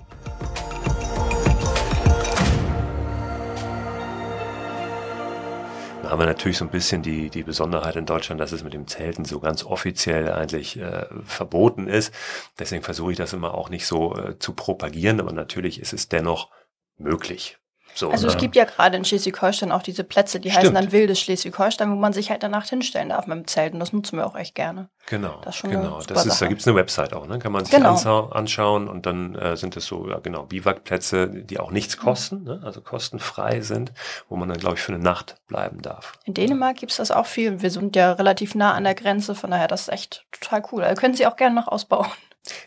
[6.05, 8.75] Da haben wir natürlich so ein bisschen die, die Besonderheit in Deutschland, dass es mit
[8.75, 12.13] dem Zelten so ganz offiziell eigentlich äh, verboten ist.
[12.59, 16.11] Deswegen versuche ich das immer auch nicht so äh, zu propagieren, aber natürlich ist es
[16.11, 16.51] dennoch
[16.99, 17.57] möglich.
[17.95, 20.77] So, Also es gibt ja gerade in Schleswig-Holstein auch diese Plätze, die heißen Stimmt.
[20.77, 23.73] dann wildes Schleswig-Holstein, wo man sich halt danach hinstellen darf mit dem Zelt.
[23.73, 24.89] Und das nutzen wir auch echt gerne.
[25.07, 25.99] Genau, Das ist schon genau.
[26.01, 26.49] Das ist, da Sache.
[26.49, 27.39] gibt's eine Website auch, ne?
[27.39, 27.95] Kann man sich Genau.
[28.31, 32.61] anschauen und dann äh, sind es so, ja genau, Biwakplätze, die auch nichts kosten, ne?
[32.65, 33.93] also kostenfrei sind,
[34.29, 36.15] wo man dann, glaube ich, für eine Nacht bleiben darf.
[36.25, 37.63] In Dänemark gibt's das auch viel.
[37.63, 40.83] Wir sind ja relativ nah an der Grenze, von daher das ist echt total cool.
[40.85, 42.07] Also können Sie auch gerne noch ausbauen.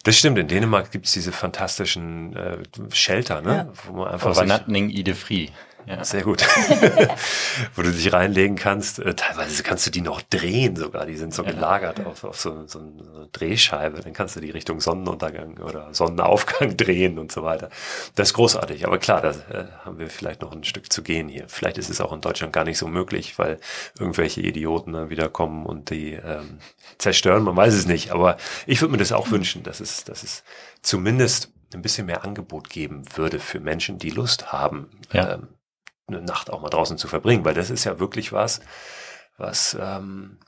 [0.03, 2.57] Das stimmt, in Dänemark gibt's diese fantastischen äh,
[2.91, 3.49] Shelter, ne?
[3.49, 3.73] Ja.
[3.85, 5.49] wo man einfach sich, Overnatning Ide Free.
[5.87, 6.03] Ja.
[6.03, 6.41] sehr gut.
[7.75, 8.99] Wo du dich reinlegen kannst.
[8.99, 11.05] Äh, teilweise kannst du die noch drehen sogar.
[11.05, 11.51] Die sind so ja.
[11.51, 14.01] gelagert auf, auf so, so, eine Drehscheibe.
[14.01, 17.69] Dann kannst du die Richtung Sonnenuntergang oder Sonnenaufgang drehen und so weiter.
[18.15, 18.85] Das ist großartig.
[18.85, 21.45] Aber klar, da äh, haben wir vielleicht noch ein Stück zu gehen hier.
[21.47, 23.59] Vielleicht ist es auch in Deutschland gar nicht so möglich, weil
[23.97, 26.59] irgendwelche Idioten dann wieder kommen und die ähm,
[26.97, 27.43] zerstören.
[27.43, 28.11] Man weiß es nicht.
[28.11, 30.43] Aber ich würde mir das auch wünschen, dass es, dass es
[30.81, 35.33] zumindest ein bisschen mehr Angebot geben würde für Menschen, die Lust haben, ja.
[35.33, 35.47] ähm,
[36.07, 38.61] eine Nacht auch mal draußen zu verbringen, weil das ist ja wirklich was,
[39.37, 40.39] was ähm,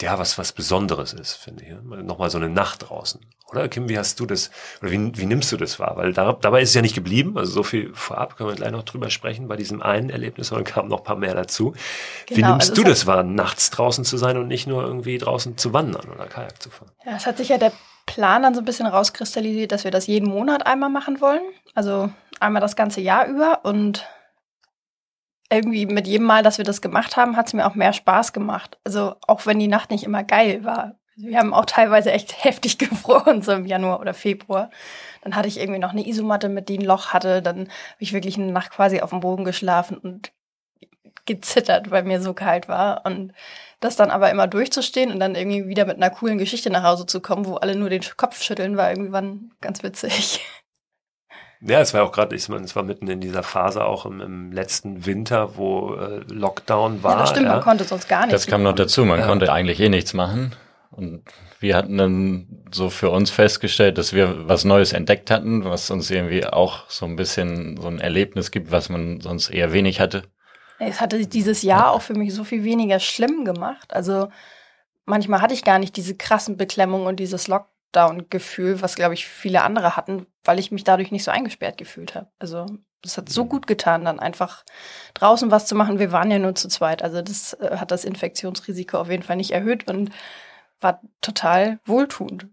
[0.00, 1.72] ja was was Besonderes ist, finde ich.
[1.82, 3.88] Nochmal so eine Nacht draußen, oder Kim?
[3.88, 4.50] Wie hast du das
[4.80, 5.96] oder wie, wie nimmst du das wahr?
[5.96, 7.36] Weil da, dabei ist es ja nicht geblieben.
[7.38, 10.58] Also so viel vorab können wir gleich noch drüber sprechen bei diesem einen Erlebnis, und
[10.58, 11.74] dann kamen noch ein paar mehr dazu.
[12.26, 15.18] Genau, wie nimmst also du das wahr, nachts draußen zu sein und nicht nur irgendwie
[15.18, 16.90] draußen zu wandern oder Kajak zu fahren?
[17.04, 17.72] Ja, es hat sich ja der
[18.06, 21.42] Plan dann so ein bisschen rauskristallisiert, dass wir das jeden Monat einmal machen wollen.
[21.74, 24.06] Also einmal das ganze Jahr über und
[25.54, 28.32] irgendwie mit jedem Mal, dass wir das gemacht haben, hat es mir auch mehr Spaß
[28.32, 28.78] gemacht.
[28.84, 30.96] Also auch wenn die Nacht nicht immer geil war.
[31.16, 34.70] Wir haben auch teilweise echt heftig gefroren, so im Januar oder Februar.
[35.22, 37.40] Dann hatte ich irgendwie noch eine Isomatte, mit die ein Loch hatte.
[37.40, 40.32] Dann habe ich wirklich eine Nacht quasi auf dem Boden geschlafen und
[41.26, 43.06] gezittert, weil mir so kalt war.
[43.06, 43.32] Und
[43.80, 47.06] das dann aber immer durchzustehen und dann irgendwie wieder mit einer coolen Geschichte nach Hause
[47.06, 50.40] zu kommen, wo alle nur den Kopf schütteln, war irgendwann ganz witzig.
[51.66, 54.20] Ja, es war auch gerade, ich meine, es war mitten in dieser Phase auch im,
[54.20, 57.12] im letzten Winter, wo äh, Lockdown war.
[57.12, 57.54] Ja, das stimmt, ja.
[57.54, 58.42] man konnte sonst gar nichts.
[58.42, 59.26] Das kam noch dazu, man ja.
[59.26, 60.54] konnte eigentlich eh nichts machen.
[60.90, 61.22] Und
[61.60, 66.10] wir hatten dann so für uns festgestellt, dass wir was Neues entdeckt hatten, was uns
[66.10, 70.24] irgendwie auch so ein bisschen so ein Erlebnis gibt, was man sonst eher wenig hatte.
[70.78, 73.94] Es hatte dieses Jahr auch für mich so viel weniger schlimm gemacht.
[73.94, 74.28] Also
[75.06, 79.62] manchmal hatte ich gar nicht diese krassen Beklemmungen und dieses Lockdown-Gefühl, was, glaube ich, viele
[79.62, 82.28] andere hatten, weil ich mich dadurch nicht so eingesperrt gefühlt habe.
[82.38, 82.66] Also
[83.02, 83.48] das hat so mhm.
[83.48, 84.64] gut getan, dann einfach
[85.14, 85.98] draußen was zu machen.
[85.98, 87.02] Wir waren ja nur zu zweit.
[87.02, 90.10] Also das äh, hat das Infektionsrisiko auf jeden Fall nicht erhöht und
[90.80, 92.48] war total wohltuend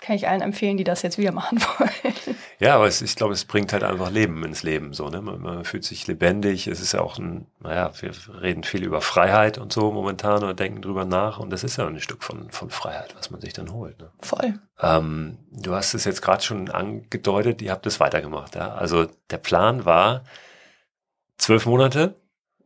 [0.00, 2.36] kann ich allen empfehlen, die das jetzt wieder machen wollen.
[2.58, 5.08] Ja, aber es, ich glaube, es bringt halt einfach Leben ins Leben so.
[5.08, 5.20] Ne?
[5.20, 6.66] Man, man, fühlt sich lebendig.
[6.66, 10.54] Es ist ja auch ein, naja, wir reden viel über Freiheit und so momentan oder
[10.54, 11.38] denken drüber nach.
[11.38, 13.98] Und das ist ja ein Stück von, von Freiheit, was man sich dann holt.
[13.98, 14.10] Ne?
[14.20, 14.54] Voll.
[14.80, 18.54] Ähm, du hast es jetzt gerade schon angedeutet, ihr habt es weitergemacht.
[18.54, 18.74] Ja?
[18.74, 20.24] Also der Plan war
[21.38, 22.14] zwölf Monate,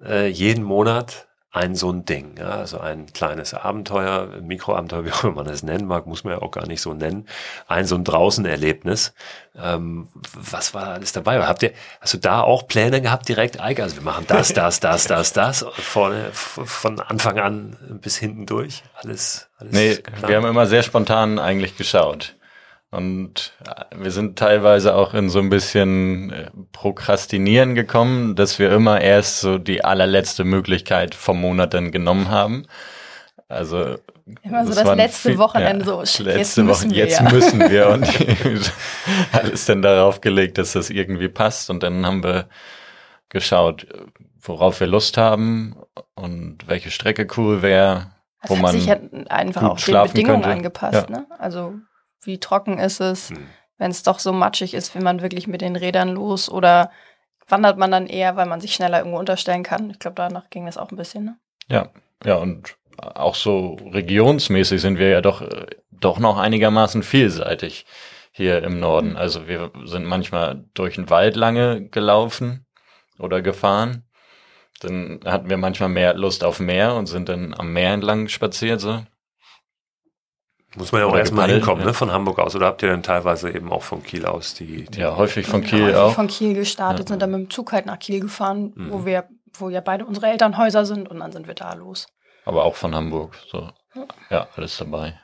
[0.03, 5.23] äh, jeden Monat ein so ein Ding, ja, also ein kleines Abenteuer, Mikroabenteuer, wie auch
[5.25, 7.27] immer man das nennen mag, muss man ja auch gar nicht so nennen,
[7.69, 9.15] ein so ein Draußenerlebnis.
[9.57, 11.41] Ähm, was war alles dabei?
[11.47, 13.85] Habt ihr, hast du da auch Pläne gehabt direkt, Eike?
[13.85, 18.83] Also wir machen das, das, das, das, das, vorne, von Anfang an bis hinten durch,
[18.97, 20.29] alles, alles Nee, klar?
[20.29, 22.35] wir haben immer sehr spontan eigentlich geschaut.
[22.95, 28.71] Und äh, wir sind teilweise auch in so ein bisschen äh, Prokrastinieren gekommen, dass wir
[28.71, 32.67] immer erst so die allerletzte Möglichkeit vom Monat dann genommen haben.
[33.49, 33.97] Also
[34.43, 36.23] immer so das, das letzte viel, Wochenende ja, so.
[36.23, 37.31] Letzte jetzt müssen Woche, wir, jetzt ja.
[37.31, 38.07] müssen wir und
[39.33, 41.71] alles dann darauf gelegt, dass das irgendwie passt.
[41.71, 42.49] Und dann haben wir
[43.29, 43.89] geschaut,
[44.41, 45.75] worauf wir Lust haben
[46.15, 48.13] und welche Strecke cool wäre,
[48.47, 48.89] wo man sich
[49.29, 50.49] einfach auch den Bedingungen könnte.
[50.49, 51.11] angepasst.
[51.11, 51.17] Ja.
[51.17, 51.27] Ne?
[51.39, 51.75] Also
[52.27, 53.47] wie trocken ist es, hm.
[53.79, 56.91] wenn es doch so matschig ist, will man wirklich mit den Rädern los oder
[57.49, 59.91] wandert man dann eher, weil man sich schneller irgendwo unterstellen kann.
[59.91, 61.25] Ich glaube, danach ging das auch ein bisschen.
[61.25, 61.37] Ne?
[61.69, 61.91] Ja,
[62.25, 65.43] ja, und auch so regionsmäßig sind wir ja doch,
[65.91, 67.87] doch noch einigermaßen vielseitig
[68.33, 69.11] hier im Norden.
[69.11, 69.17] Hm.
[69.17, 72.67] Also wir sind manchmal durch den Wald lange gelaufen
[73.19, 74.05] oder gefahren.
[74.81, 78.81] Dann hatten wir manchmal mehr Lust auf Meer und sind dann am Meer entlang spaziert.
[78.81, 79.05] So.
[80.77, 81.89] Muss man ja auch erstmal hinkommen, ja.
[81.89, 82.57] ne, von Hamburg aus.
[82.57, 85.63] Oder habt ihr dann teilweise eben auch von Kiel aus die, die Ja, häufig von
[85.63, 86.15] Kiel ja, auch.
[86.15, 87.13] von Kiel gestartet, ja.
[87.13, 88.91] sind dann mit dem Zug halt nach Kiel gefahren, mhm.
[88.91, 92.07] wo wir, wo ja beide unsere Elternhäuser sind und dann sind wir da los.
[92.45, 93.71] Aber auch von Hamburg, so.
[94.31, 95.21] Ja, alles dabei.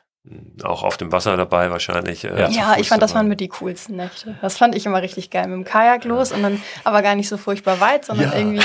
[0.63, 2.25] Auch auf dem Wasser dabei wahrscheinlich.
[2.25, 4.37] Äh, ja, ich fand, das waren mit die coolsten Nächte.
[4.43, 5.49] Das fand ich immer richtig geil.
[5.49, 8.37] Mit dem Kajak los und dann aber gar nicht so furchtbar weit, sondern ja.
[8.37, 8.61] irgendwie.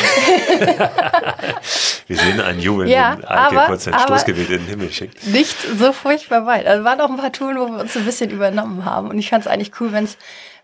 [2.07, 5.25] Wir sehen einen Jungen, ja, den Alke kurz ein Stoßgewicht in den Himmel schickt.
[5.27, 6.67] Nicht so furchtbar weit.
[6.67, 9.09] Also waren auch ein paar Touren, wo wir uns ein bisschen übernommen haben.
[9.09, 10.17] Und ich fand es eigentlich cool, wenn es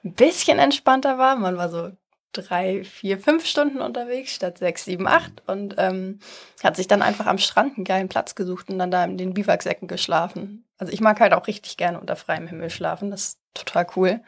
[0.04, 1.38] ein bisschen entspannter war.
[1.38, 1.91] Man war so
[2.34, 6.19] drei, vier, fünf Stunden unterwegs statt sechs, sieben, acht und ähm,
[6.63, 9.34] hat sich dann einfach am Strand einen geilen Platz gesucht und dann da in den
[9.34, 10.65] Biwaksäcken geschlafen.
[10.82, 14.20] Also ich mag halt auch richtig gerne unter freiem Himmel schlafen, das ist total cool.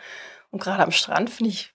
[0.51, 1.73] Und gerade am Strand finde ich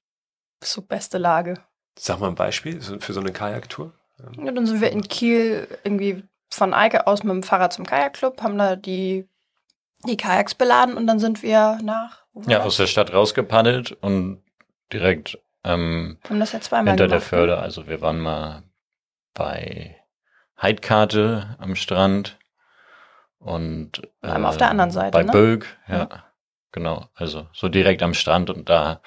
[0.62, 1.54] so beste Lage.
[1.98, 3.92] Sag mal ein Beispiel für so eine Kajaktour.
[4.36, 8.40] Ja, dann sind wir in Kiel irgendwie von Eike aus mit dem Fahrrad zum Kajakclub,
[8.40, 9.28] haben da die,
[10.06, 12.24] die Kajaks beladen und dann sind wir nach.
[12.46, 14.44] Ja, aus der Stadt rausgepaddelt und
[14.92, 17.32] direkt Ähm, haben das ja zweimal hinter der gemacht.
[17.32, 17.38] ne?
[17.38, 17.58] Förde.
[17.58, 18.62] Also wir waren mal
[19.34, 19.96] bei
[20.62, 22.37] Heidkarte am Strand
[23.40, 25.32] und äh, auf der anderen Seite, Bei ne?
[25.32, 26.24] Bölk, ja, Ja.
[26.72, 27.08] Genau.
[27.14, 29.00] Also so direkt am Strand und da,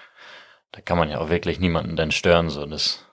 [0.72, 2.50] da kann man ja auch wirklich niemanden dann stören.
[2.50, 3.06] So das,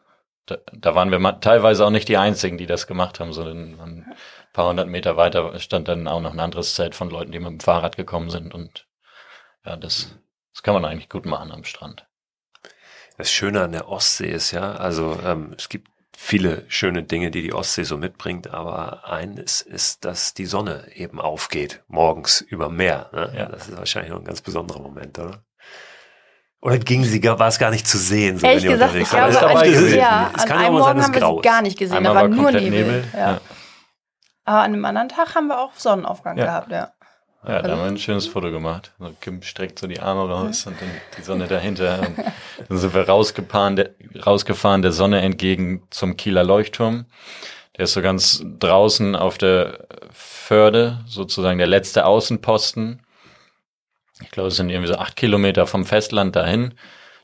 [0.47, 3.79] da, da waren wir ma- teilweise auch nicht die einzigen, die das gemacht haben, sondern
[3.81, 4.15] ein
[4.53, 7.49] paar hundert Meter weiter stand dann auch noch ein anderes Zelt von Leuten, die mit
[7.51, 8.87] dem Fahrrad gekommen sind und
[9.67, 10.17] ja, das,
[10.55, 12.07] das kann man eigentlich gut machen am Strand.
[13.17, 15.89] Das Schöne an der Ostsee ist ja, also ähm, es gibt
[16.21, 21.21] viele schöne Dinge, die die Ostsee so mitbringt, aber eines ist, dass die Sonne eben
[21.21, 23.09] aufgeht, morgens über Meer.
[23.13, 23.33] Ne?
[23.37, 23.47] Ja.
[23.47, 25.45] Das ist wahrscheinlich noch ein ganz besonderer Moment, oder?
[26.61, 28.95] Oder ging sie, gar- war es gar nicht zu sehen, so Ehrlich wenn ihr gesagt,
[28.97, 29.97] ich unterwegs glaube, dabei an, gewesen.
[29.99, 32.21] ja, Es an kann ja einem Morgen haben wir sie gar nicht gesehen, Einmal da
[32.23, 32.71] war war nur Nebel.
[32.71, 33.19] Nebel, Ja.
[33.31, 33.41] ja.
[34.45, 36.45] Aber an einem anderen Tag haben wir auch Sonnenaufgang Ja.
[36.47, 36.91] gehabt, ja.
[37.45, 38.93] Ja, da Also- haben wir ein schönes Foto gemacht.
[38.99, 42.01] So, Kim streckt so die Arme raus und dann die Sonne dahinter.
[42.01, 42.19] Und
[42.69, 43.91] dann sind wir rausgefahren der,
[44.27, 47.07] rausgefahren der Sonne entgegen zum Kieler Leuchtturm.
[47.77, 53.01] Der ist so ganz draußen auf der Förde, sozusagen der letzte Außenposten.
[54.21, 56.75] Ich glaube, es sind irgendwie so acht Kilometer vom Festland dahin.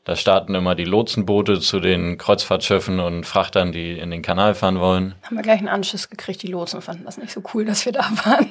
[0.04, 4.78] Da starten immer die Lotsenboote zu den Kreuzfahrtschiffen und Frachtern, die in den Kanal fahren
[4.78, 5.14] wollen.
[5.22, 7.92] Haben wir gleich einen Anschiss gekriegt, die Lotsen fanden das nicht so cool, dass wir
[7.92, 8.50] da waren.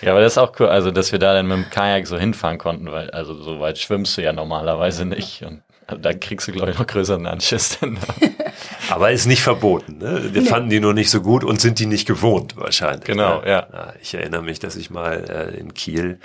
[0.00, 2.16] Ja, aber das ist auch cool, also dass wir da dann mit dem Kajak so
[2.16, 6.46] hinfahren konnten, weil also so weit schwimmst du ja normalerweise nicht und also da kriegst
[6.46, 7.78] du glaube ich noch größeren Anschiss.
[7.80, 7.98] Dann.
[8.90, 9.98] Aber ist nicht verboten.
[9.98, 10.32] Ne?
[10.32, 13.04] Wir fanden die nur nicht so gut und sind die nicht gewohnt wahrscheinlich.
[13.04, 13.48] Genau, ne?
[13.48, 13.92] ja.
[14.00, 16.20] Ich erinnere mich, dass ich mal äh, in Kiel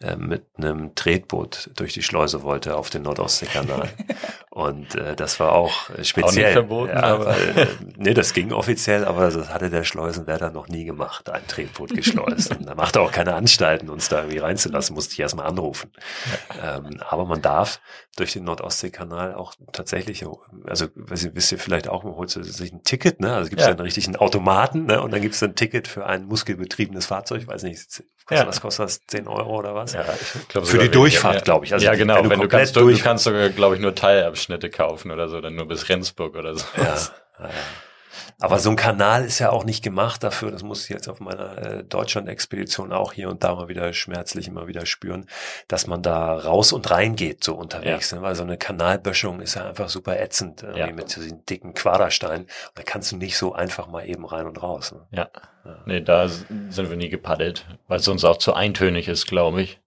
[0.00, 3.88] äh, mit einem Tretboot durch die Schleuse wollte auf den Nordostseekanal.
[4.50, 6.52] und äh, das war auch äh, speziell.
[6.52, 10.84] verboten, ja, aber- äh, nee, das ging offiziell, aber das hatte der Schleusenwärter noch nie
[10.84, 12.56] gemacht, ein Tretboot geschleust.
[12.56, 15.92] und da macht er auch keine Anstalten, uns da irgendwie reinzulassen, musste ich erstmal anrufen.
[16.60, 17.80] Ähm, aber man darf
[18.16, 20.24] durch den Nordostseekanal auch tatsächlich,
[20.66, 23.34] also weiß ihr, wisst ihr vielleicht auch, man holt sich ein Ticket, ne?
[23.34, 23.72] Also gibt es ja.
[23.72, 25.00] einen richtigen Automaten, ne?
[25.00, 28.46] Und dann gibt es ein Ticket für ein muskelbetriebenes Fahrzeug, weiß nicht, kostet, Ja.
[28.48, 29.00] was kostet das?
[29.06, 29.92] 10 Euro oder was?
[29.92, 31.72] Ja, ich glaub, Für die Durchfahrt, glaube ich.
[31.72, 32.16] Also ja, die- genau.
[32.16, 35.40] wenn du Wenn du, kannst, du, kannst sogar, glaube ich, nur Teilabschnitte kaufen oder so,
[35.40, 36.64] dann nur bis Rendsburg oder so.
[36.76, 36.84] Ja,
[37.40, 37.50] ja.
[38.40, 41.20] Aber so ein Kanal ist ja auch nicht gemacht dafür, das muss ich jetzt auf
[41.20, 45.26] meiner äh, Deutschland-Expedition auch hier und da mal wieder schmerzlich immer wieder spüren,
[45.68, 48.12] dass man da raus und rein geht so unterwegs.
[48.12, 48.22] Ne?
[48.22, 50.92] Weil so eine Kanalböschung ist ja einfach super ätzend, irgendwie Ja.
[50.92, 52.46] mit diesen dicken Quadersteinen.
[52.74, 54.92] Da kannst du nicht so einfach mal eben rein und raus.
[54.92, 55.00] Ne?
[55.10, 55.28] Ja.
[55.86, 59.80] Nee, da sind wir nie gepaddelt, weil es uns auch zu eintönig ist, glaube ich.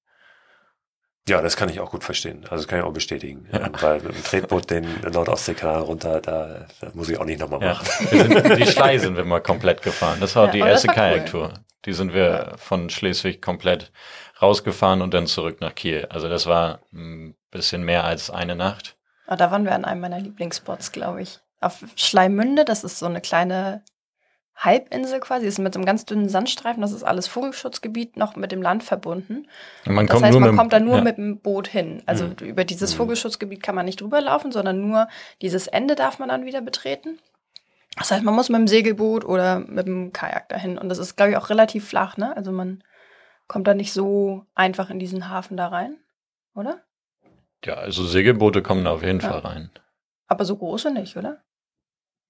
[1.28, 2.44] Ja, das kann ich auch gut verstehen.
[2.44, 3.48] Also das kann ich auch bestätigen.
[3.52, 7.62] Ähm, Weil mit dem Tretboot den Nordostseekanal runter, da, da muss ich auch nicht nochmal
[7.62, 7.74] Ja.
[7.74, 7.88] machen.
[8.12, 10.18] Wir sind, die Schlei sind wir mal komplett gefahren.
[10.22, 11.02] Das war Ja, die erste war cool.
[11.02, 11.54] Kajaktour.
[11.86, 13.92] Die sind wir von Schleswig komplett
[14.42, 16.08] rausgefahren und dann zurück nach Kiel.
[16.10, 18.96] Also das war ein bisschen mehr als eine Nacht.
[19.26, 21.40] Ah, da waren wir an einem meiner Lieblingsspots, glaube ich.
[21.60, 23.84] Auf Schleimünde, das ist so eine kleine
[24.58, 28.52] Halbinsel quasi, ist mit so einem ganz dünnen Sandstreifen, das ist alles Vogelschutzgebiet, noch mit
[28.52, 29.48] dem Land verbunden.
[29.86, 32.02] Und man Das kommt heißt, man mit, kommt da nur ja, mit dem Boot hin.
[32.08, 32.34] Also Mhm.
[32.42, 32.98] über dieses Mhm.
[32.98, 35.08] Vogelschutzgebiet kann man nicht drüber laufen, sondern nur
[35.42, 37.20] dieses Ende darf man dann wieder betreten.
[37.98, 40.78] Das heißt, man muss mit dem Segelboot oder mit dem Kajak dahin.
[40.78, 42.36] Und das ist, glaube ich, auch relativ flach, ne?
[42.36, 42.84] Also man
[43.48, 45.98] kommt da nicht so einfach in diesen Hafen da rein,
[46.56, 46.82] oder?
[47.66, 49.30] ja, also Segelboote kommen da auf jeden Ja.
[49.30, 49.72] Fall rein.
[50.28, 51.42] Aber so große nicht, oder?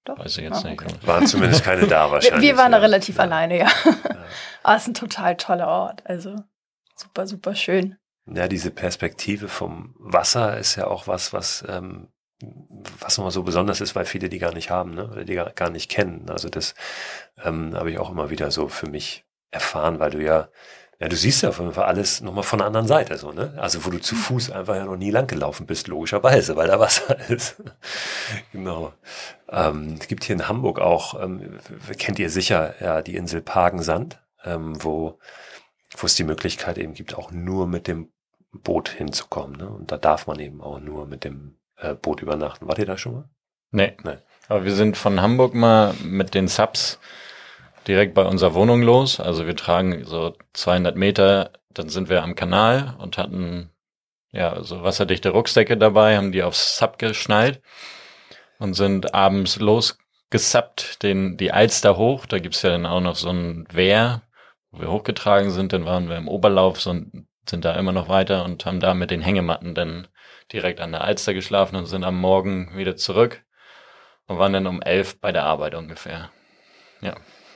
[0.08, 0.18] Doch.
[0.18, 0.82] Weiß ich jetzt Ah, nicht.
[0.82, 0.94] okay.
[1.06, 2.42] Waren zumindest keine da Wir, wahrscheinlich.
[2.50, 2.82] wir waren da ja.
[2.82, 3.22] relativ Ja.
[3.22, 3.66] alleine, ja.
[3.84, 3.94] Ja.
[4.62, 6.02] Aber es ist ein total toller Ort.
[6.06, 6.34] Also
[6.96, 7.96] super, super schön.
[8.26, 12.08] Ja, diese Perspektive vom Wasser ist ja auch was, was, ähm,
[13.00, 15.08] was nochmal so besonders ist, weil viele die gar nicht haben, ne?
[15.08, 16.28] oder die gar, gar nicht kennen.
[16.30, 16.74] Also das
[17.42, 20.48] ähm, habe ich auch immer wieder so für mich erfahren, weil du ja,
[21.00, 23.54] ja, du siehst ja auf jeden Fall alles nochmal von der anderen Seite, so, ne?
[23.56, 26.80] Also wo du zu Fuß einfach ja noch nie lang gelaufen bist, logischerweise, weil da
[26.80, 27.56] Wasser ist.
[28.52, 28.92] genau.
[29.48, 31.58] Ähm, es gibt hier in Hamburg auch, ähm,
[31.98, 35.18] kennt ihr sicher, ja, die Insel Pagensand, ähm, wo
[35.96, 38.12] wo es die Möglichkeit eben gibt, auch nur mit dem
[38.52, 39.56] Boot hinzukommen.
[39.56, 39.68] Ne?
[39.68, 42.66] Und da darf man eben auch nur mit dem äh, Boot übernachten.
[42.66, 43.28] Wart ihr da schon mal?
[43.70, 43.96] Nee.
[44.02, 44.18] Nee.
[44.48, 46.98] Aber wir sind von Hamburg mal mit den Subs
[47.88, 49.18] direkt bei unserer Wohnung los.
[49.18, 53.70] Also wir tragen so 200 Meter, dann sind wir am Kanal und hatten
[54.30, 57.62] ja so wasserdichte Rucksäcke dabei, haben die aufs Sub geschnallt
[58.58, 62.26] und sind abends losgesappt, den, die Alster hoch.
[62.26, 64.22] Da gibt's ja dann auch noch so ein Wehr,
[64.70, 65.72] wo wir hochgetragen sind.
[65.72, 66.94] Dann waren wir im Oberlauf, so,
[67.48, 70.08] sind da immer noch weiter und haben da mit den Hängematten dann
[70.52, 73.42] direkt an der Alster geschlafen und sind am Morgen wieder zurück
[74.26, 76.30] und waren dann um elf bei der Arbeit ungefähr.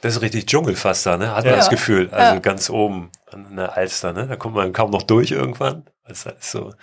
[0.02, 1.34] Das ist richtig Dschungel fast da, ne?
[1.34, 1.52] Hat Ja.
[1.52, 2.10] man das Gefühl.
[2.10, 2.40] Also Ja.
[2.40, 4.26] ganz oben an der Alster, ne?
[4.26, 5.84] Da kommt man kaum noch durch irgendwann.
[6.04, 6.74] weil es halt so,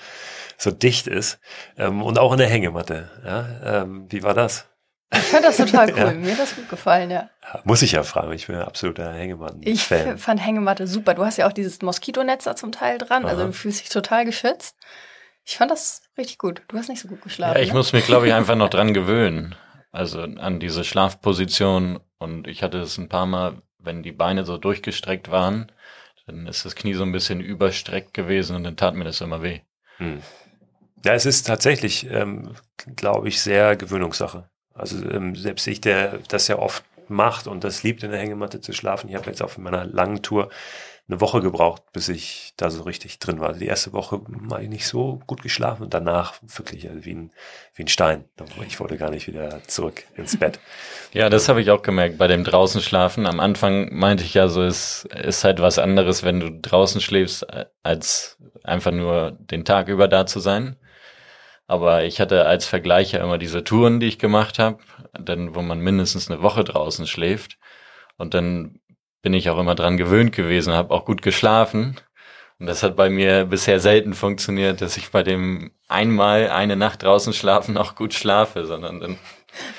[0.57, 1.39] so dicht ist.
[1.77, 3.11] Ähm, und auch in der Hängematte.
[3.25, 3.81] Ja?
[3.81, 4.65] Ähm, wie war das?
[5.13, 5.97] Ich fand das total cool.
[5.97, 6.11] ja.
[6.11, 7.29] Mir hat das gut gefallen, ja.
[7.65, 8.31] Muss ich ja fragen.
[8.31, 9.59] Ich bin ein absoluter Hängematten.
[9.63, 11.15] Ich fand Hängematte super.
[11.15, 13.25] Du hast ja auch dieses Moskitonetz da zum Teil dran.
[13.25, 13.31] Also Aha.
[13.33, 14.75] Also du fühlst dich total geschützt.
[15.43, 16.61] Ich fand das richtig gut.
[16.69, 17.55] Du hast nicht so gut geschlafen.
[17.57, 17.75] Ja, ich ne?
[17.75, 19.55] muss mich, glaube ich, einfach noch dran gewöhnen.
[19.91, 21.99] Also an diese Schlafposition.
[22.17, 25.71] Und ich hatte es ein paar Mal, wenn die Beine so durchgestreckt waren,
[26.25, 29.41] dann ist das Knie so ein bisschen überstreckt gewesen und dann tat mir das immer
[29.41, 29.61] weh.
[29.97, 30.21] Hm.
[31.03, 32.55] Ja, es ist tatsächlich, ähm,
[32.95, 34.49] glaube ich, sehr Gewöhnungssache.
[34.73, 38.61] Also ähm, selbst ich, der das ja oft macht und das liebt, in der Hängematte
[38.61, 39.09] zu schlafen.
[39.09, 40.49] Ich habe jetzt auf meiner langen Tour
[41.09, 43.49] eine Woche gebraucht, bis ich da so richtig drin war.
[43.49, 47.15] Also die erste Woche war ich nicht so gut geschlafen und danach wirklich also wie,
[47.15, 47.31] ein,
[47.73, 48.25] wie ein Stein.
[48.67, 50.59] Ich wollte gar nicht wieder zurück ins Bett.
[51.11, 53.25] Ja, das habe ich auch gemerkt bei dem draußen schlafen.
[53.25, 57.47] Am Anfang meinte ich ja so, es ist halt was anderes, wenn du draußen schläfst,
[57.81, 60.75] als einfach nur den Tag über da zu sein.
[61.65, 64.77] Aber ich hatte als Vergleich ja immer diese Touren, die ich gemacht habe,
[65.19, 67.57] dann wo man mindestens eine Woche draußen schläft.
[68.17, 68.79] Und dann
[69.21, 71.99] bin ich auch immer dran gewöhnt gewesen, habe auch gut geschlafen.
[72.59, 77.03] Und das hat bei mir bisher selten funktioniert, dass ich bei dem einmal eine Nacht
[77.03, 79.17] draußen schlafen auch gut schlafe, sondern dann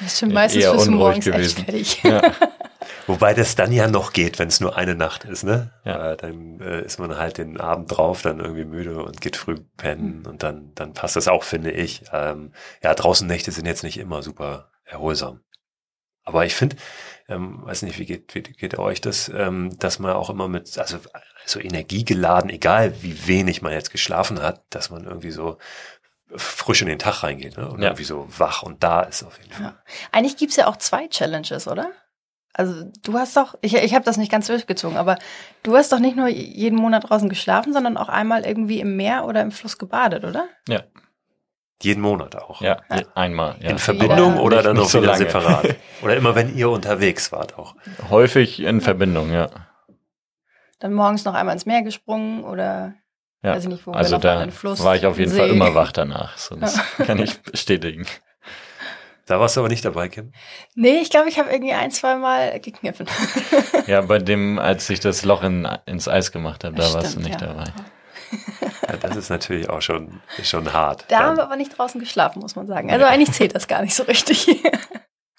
[0.01, 1.65] das ist schon meistens eher unruhig gewesen.
[2.03, 2.23] Ja.
[3.07, 5.71] Wobei das dann ja noch geht, wenn es nur eine Nacht ist, ne?
[5.85, 6.13] Ja.
[6.13, 9.57] Äh, dann äh, ist man halt den Abend drauf, dann irgendwie müde und geht früh
[9.77, 12.03] pennen und dann, dann passt das auch, finde ich.
[12.13, 15.41] Ähm, ja, draußen Nächte sind jetzt nicht immer super erholsam.
[16.25, 16.77] Aber ich finde,
[17.31, 20.77] ähm, weiß nicht, wie geht, wie geht euch das, ähm, dass man auch immer mit,
[20.79, 20.99] also
[21.47, 25.59] so energiegeladen, egal wie wenig man jetzt geschlafen hat, dass man irgendwie so
[26.37, 27.69] frisch in den Tag reingeht ne?
[27.69, 27.89] und ja.
[27.89, 29.63] irgendwie so wach und da ist auf jeden Fall.
[29.65, 29.83] Ja.
[30.13, 31.91] Eigentlich gibt's ja auch zwei Challenges, oder?
[32.53, 35.17] Also du hast doch, ich, ich habe das nicht ganz durchgezogen, aber
[35.63, 39.25] du hast doch nicht nur jeden Monat draußen geschlafen, sondern auch einmal irgendwie im Meer
[39.25, 40.49] oder im Fluss gebadet, oder?
[40.69, 40.83] Ja.
[41.83, 42.61] Jeden Monat auch.
[42.61, 43.03] Ja, ja.
[43.15, 43.57] einmal.
[43.61, 43.71] Ja.
[43.71, 45.25] In Verbindung oder nicht, dann noch so wieder lange.
[45.25, 45.77] separat?
[46.03, 47.75] oder immer, wenn ihr unterwegs wart auch?
[48.11, 49.49] Häufig in Verbindung, ja.
[50.79, 52.95] Dann morgens noch einmal ins Meer gesprungen oder
[53.43, 53.55] ja.
[53.55, 55.39] weiß ich nicht, wo also da war ich auf jeden See.
[55.39, 56.37] Fall immer wach danach.
[56.37, 58.07] Sonst kann ich bestätigen.
[59.27, 60.33] Da warst du aber nicht dabei, Kim?
[60.75, 63.07] Nee, ich glaube, ich habe irgendwie ein, zwei Mal gekniffen.
[63.87, 67.17] ja, bei dem, als ich das Loch in, ins Eis gemacht habe, da Stimmt, warst
[67.17, 67.47] du nicht ja.
[67.47, 67.65] dabei.
[68.91, 71.05] Ja, das ist natürlich auch schon, schon hart.
[71.09, 71.27] Da dann.
[71.27, 72.91] haben wir aber nicht draußen geschlafen, muss man sagen.
[72.91, 74.49] Also eigentlich zählt das gar nicht so richtig.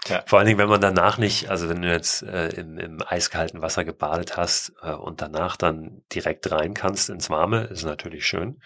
[0.08, 0.24] Ja.
[0.26, 3.62] Vor allen Dingen, wenn man danach nicht, also wenn du jetzt äh, im, im eiskalten
[3.62, 8.60] Wasser gebadet hast äh, und danach dann direkt rein kannst ins Warme, ist natürlich schön.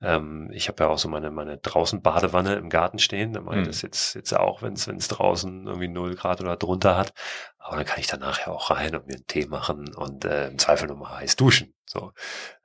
[0.00, 3.34] Ähm, ich habe ja auch so meine, meine draußen Badewanne im Garten stehen.
[3.34, 3.66] Da mache ich mhm.
[3.66, 7.12] das jetzt, jetzt auch, wenn es draußen irgendwie null Grad oder drunter hat.
[7.58, 10.48] Aber dann kann ich danach ja auch rein und mir einen Tee machen und äh,
[10.48, 11.74] im Zweifel nochmal heiß duschen.
[11.84, 12.12] So,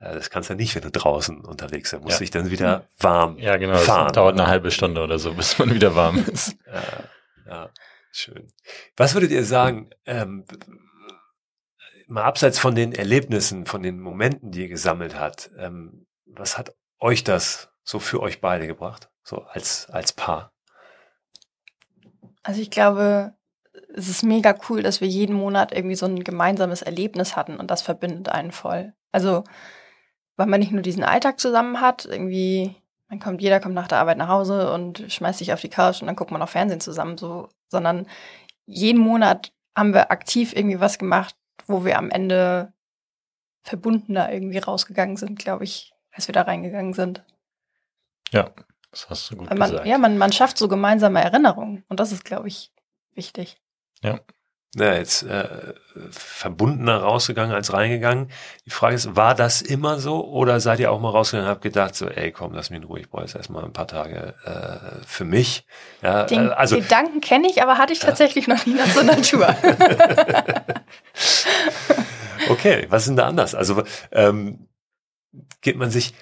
[0.00, 2.02] äh, das kannst du ja nicht, wenn du draußen unterwegs bist.
[2.02, 2.20] Musst ja.
[2.20, 3.76] dich dann wieder warm Ja, genau.
[3.76, 4.04] Fahren.
[4.04, 6.56] Das dauert eine halbe Stunde oder so, bis man wieder warm ist.
[6.66, 6.82] ja,
[7.46, 7.70] ja.
[8.16, 8.52] Schön.
[8.96, 10.44] Was würdet ihr sagen, ähm,
[12.06, 16.76] mal abseits von den Erlebnissen, von den Momenten, die ihr gesammelt habt, ähm, was hat
[17.00, 20.52] euch das so für euch beide gebracht, so als, als Paar?
[22.44, 23.34] Also ich glaube,
[23.92, 27.68] es ist mega cool, dass wir jeden Monat irgendwie so ein gemeinsames Erlebnis hatten und
[27.72, 28.94] das verbindet einen voll.
[29.10, 29.42] Also,
[30.36, 32.76] weil man nicht nur diesen Alltag zusammen hat, irgendwie
[33.14, 36.00] dann kommt jeder kommt nach der Arbeit nach Hause und schmeißt sich auf die Couch
[36.00, 38.06] und dann guckt man auf Fernsehen zusammen, so, sondern
[38.66, 42.72] jeden Monat haben wir aktiv irgendwie was gemacht, wo wir am Ende
[43.62, 47.24] verbundener irgendwie rausgegangen sind, glaube ich, als wir da reingegangen sind.
[48.32, 48.50] Ja,
[48.90, 49.86] das hast du gut man, gesagt.
[49.86, 52.72] Ja, man, man schafft so gemeinsame Erinnerungen und das ist, glaube ich,
[53.14, 53.60] wichtig.
[54.02, 54.20] Ja
[54.74, 55.74] ja, jetzt äh,
[56.10, 58.30] verbundener rausgegangen als reingegangen.
[58.66, 61.62] Die Frage ist, war das immer so oder seid ihr auch mal rausgegangen und habt
[61.62, 64.34] gedacht, so, ey, komm, lass mich in Ruhe, ich brauche jetzt erstmal ein paar Tage
[64.44, 65.66] äh, für mich.
[66.02, 68.54] Ja, Den äh, also, Gedanken kenne ich, aber hatte ich tatsächlich ja.
[68.54, 69.48] noch nie nach so einer Tour.
[72.50, 73.54] okay, was ist denn da anders?
[73.54, 74.68] Also ähm,
[75.60, 76.14] geht man sich,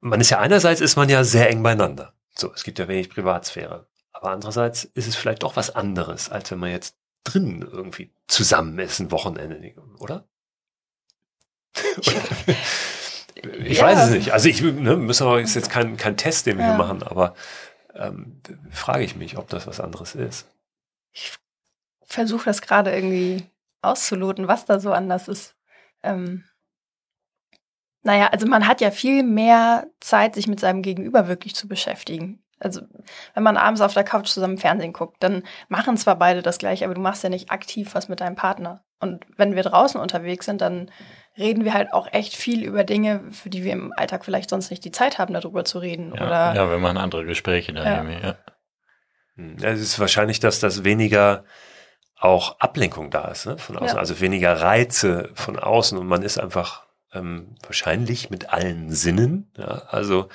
[0.00, 2.12] man ist ja einerseits ist man ja sehr eng beieinander.
[2.34, 3.88] So, es gibt ja wenig Privatsphäre.
[4.12, 8.78] Aber andererseits ist es vielleicht doch was anderes, als wenn man jetzt drin irgendwie zusammen
[8.78, 10.28] ist, ein Wochenende, oder?
[13.64, 13.84] ich ja.
[13.84, 14.32] weiß es nicht.
[14.32, 16.70] Also ich ne, müssen wir ist jetzt kein, kein Test, den wir ja.
[16.70, 17.34] hier machen, aber
[17.94, 20.46] ähm, frage ich mich, ob das was anderes ist.
[21.12, 21.32] Ich
[22.02, 23.44] versuche das gerade irgendwie
[23.82, 25.56] auszuloten, was da so anders ist.
[26.02, 26.44] Ähm,
[28.02, 32.42] naja, also man hat ja viel mehr Zeit, sich mit seinem Gegenüber wirklich zu beschäftigen.
[32.60, 32.82] Also,
[33.34, 36.84] wenn man abends auf der Couch zusammen Fernsehen guckt, dann machen zwar beide das gleiche,
[36.84, 38.82] aber du machst ja nicht aktiv was mit deinem Partner.
[39.00, 40.90] Und wenn wir draußen unterwegs sind, dann
[41.36, 44.70] reden wir halt auch echt viel über Dinge, für die wir im Alltag vielleicht sonst
[44.70, 46.12] nicht die Zeit haben, darüber zu reden.
[46.14, 47.96] Ja, oder ja wir machen andere Gespräche da Ja.
[48.02, 48.26] irgendwie.
[48.26, 48.34] Ja.
[49.36, 49.56] Hm.
[49.60, 51.44] Ja, Es ist wahrscheinlich, dass das weniger
[52.18, 54.00] auch Ablenkung da ist, ne, von außen, Ja.
[54.00, 59.82] also weniger Reize von außen und man ist einfach ähm, wahrscheinlich mit allen Sinnen, ja,
[59.88, 60.28] also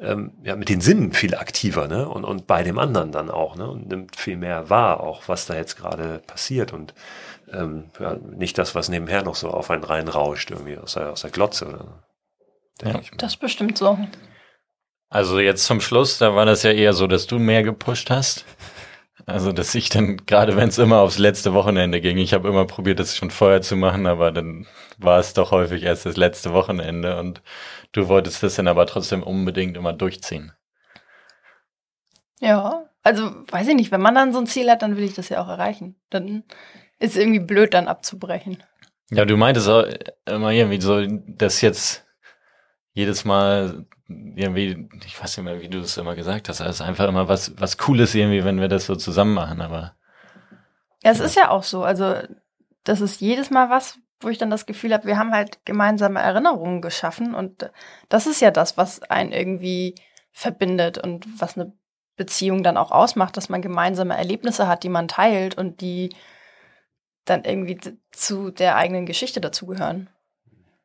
[0.00, 3.56] ähm, ja, mit den Sinnen viel aktiver, ne, und, und bei dem anderen dann auch,
[3.56, 6.94] ne, und nimmt viel mehr wahr, auch was da jetzt gerade passiert und
[7.52, 11.22] ähm, ja, nicht das, was nebenher noch so auf einen reinrauscht, irgendwie aus der, aus
[11.22, 12.02] der Glotze oder.
[12.82, 13.00] Ja.
[13.18, 13.98] das bestimmt so.
[15.10, 18.46] Also jetzt zum Schluss, da war das ja eher so, dass du mehr gepusht hast.
[19.26, 22.64] Also dass ich dann, gerade wenn es immer aufs letzte Wochenende ging, ich habe immer
[22.64, 24.66] probiert, das schon vorher zu machen, aber dann
[24.98, 27.42] war es doch häufig erst das letzte Wochenende und
[27.92, 30.52] du wolltest das dann aber trotzdem unbedingt immer durchziehen.
[32.40, 35.14] Ja, also weiß ich nicht, wenn man dann so ein Ziel hat, dann will ich
[35.14, 35.96] das ja auch erreichen.
[36.10, 36.44] Dann
[36.98, 38.62] ist irgendwie blöd, dann abzubrechen.
[39.10, 39.84] Ja, du meintest auch
[40.26, 42.06] immer irgendwie so, dass jetzt
[42.92, 47.08] jedes Mal irgendwie, ich weiß nicht mehr, wie du das immer gesagt hast, also einfach
[47.08, 49.94] immer was, was Cooles irgendwie, wenn wir das so zusammen machen, aber
[51.02, 51.84] Ja, es ist ja auch so.
[51.84, 52.16] Also,
[52.84, 56.20] das ist jedes Mal was, wo ich dann das Gefühl habe, wir haben halt gemeinsame
[56.20, 57.70] Erinnerungen geschaffen und
[58.08, 59.94] das ist ja das, was einen irgendwie
[60.32, 61.72] verbindet und was eine
[62.16, 66.14] Beziehung dann auch ausmacht, dass man gemeinsame Erlebnisse hat, die man teilt und die
[67.24, 67.78] dann irgendwie
[68.10, 70.10] zu der eigenen Geschichte dazugehören.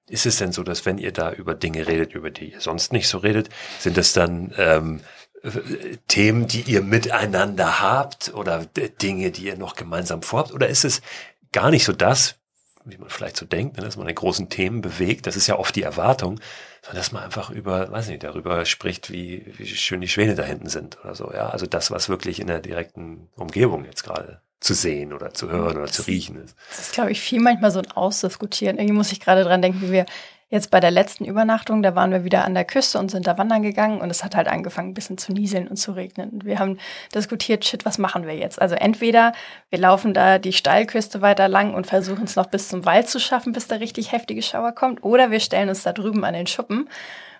[0.07, 2.93] Ist es denn so, dass wenn ihr da über Dinge redet, über die ihr sonst
[2.93, 3.49] nicht so redet,
[3.79, 5.01] sind es dann ähm,
[5.41, 10.53] äh, Themen, die ihr miteinander habt oder Dinge, die ihr noch gemeinsam vorhabt?
[10.53, 11.01] Oder ist es
[11.51, 12.35] gar nicht so das,
[12.83, 15.25] wie man vielleicht so denkt, ne, dass man in großen Themen bewegt?
[15.25, 16.39] Das ist ja oft die Erwartung,
[16.83, 20.43] sondern dass man einfach über, weiß nicht, darüber spricht, wie, wie schön die Schwäne da
[20.43, 21.31] hinten sind oder so.
[21.33, 25.49] Ja, also das, was wirklich in der direkten Umgebung jetzt gerade zu sehen oder zu
[25.51, 26.57] hören oder zu riechen ist.
[26.69, 28.77] Das ist, glaube ich, viel manchmal so ein Ausdiskutieren.
[28.77, 30.05] Irgendwie muss ich gerade dran denken, wie wir
[30.49, 33.37] jetzt bei der letzten Übernachtung, da waren wir wieder an der Küste und sind da
[33.37, 36.29] wandern gegangen und es hat halt angefangen, ein bisschen zu nieseln und zu regnen.
[36.31, 36.79] Und wir haben
[37.13, 38.59] diskutiert, shit, was machen wir jetzt?
[38.59, 39.33] Also entweder
[39.69, 43.19] wir laufen da die Steilküste weiter lang und versuchen es noch bis zum Wald zu
[43.19, 46.47] schaffen, bis da richtig heftige Schauer kommt, oder wir stellen uns da drüben an den
[46.47, 46.89] Schuppen.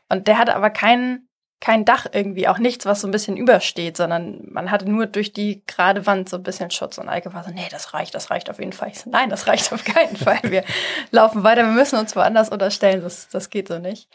[0.09, 1.24] Und der hatte aber keinen
[1.62, 5.34] kein Dach irgendwie, auch nichts, was so ein bisschen übersteht, sondern man hatte nur durch
[5.34, 6.97] die gerade Wand so ein bisschen Schutz.
[6.97, 8.89] Und Eike war so, nee, das reicht, das reicht auf jeden Fall.
[8.89, 10.39] Ich so, nein, das reicht auf keinen Fall.
[10.43, 10.64] Wir
[11.12, 14.10] laufen weiter, wir müssen uns woanders unterstellen, das, das geht so nicht.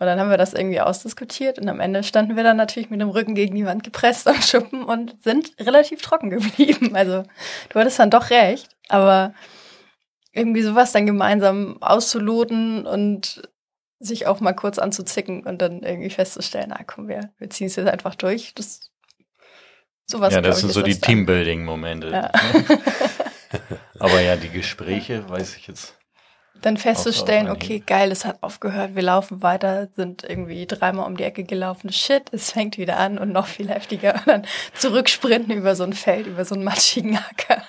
[0.00, 3.02] Und dann haben wir das irgendwie ausdiskutiert und am Ende standen wir dann natürlich mit
[3.02, 6.92] dem Rücken gegen die Wand gepresst am Schuppen und sind relativ trocken geblieben.
[6.96, 7.24] Also
[7.68, 9.34] du hattest dann doch recht, aber
[10.32, 13.42] irgendwie sowas dann gemeinsam auszuloten und
[14.00, 17.76] sich auch mal kurz anzuzicken und dann irgendwie festzustellen, na komm, wir, wir ziehen es
[17.76, 18.54] jetzt einfach durch.
[18.54, 18.90] Das
[20.06, 20.34] sowas.
[20.34, 20.98] ja, das ich, sind ist so die.
[20.98, 22.08] Teambuilding-Momente.
[22.08, 22.32] Ja.
[23.98, 25.94] Aber ja, die Gespräche, weiß ich jetzt.
[26.62, 31.22] Dann festzustellen, okay, geil, es hat aufgehört, wir laufen weiter, sind irgendwie dreimal um die
[31.22, 34.14] Ecke gelaufen, shit, es fängt wieder an und noch viel heftiger.
[34.14, 37.62] Und dann zurücksprinten über so ein Feld, über so einen matschigen Acker.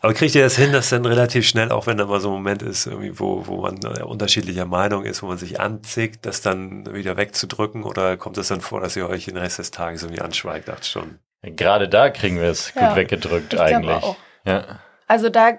[0.00, 2.34] Aber kriegt ihr das hin, dass dann relativ schnell, auch wenn da mal so ein
[2.34, 6.92] Moment ist, wo, wo man äh, unterschiedlicher Meinung ist, wo man sich anzickt, das dann
[6.94, 7.84] wieder wegzudrücken?
[7.84, 10.86] Oder kommt es dann vor, dass ihr euch den Rest des Tages irgendwie anschweigt, acht
[10.86, 11.18] Stunden?
[11.42, 14.16] Gerade da kriegen wir es gut Ja, weggedrückt ich glaube eigentlich.
[14.44, 14.80] Ja.
[15.06, 15.58] Also da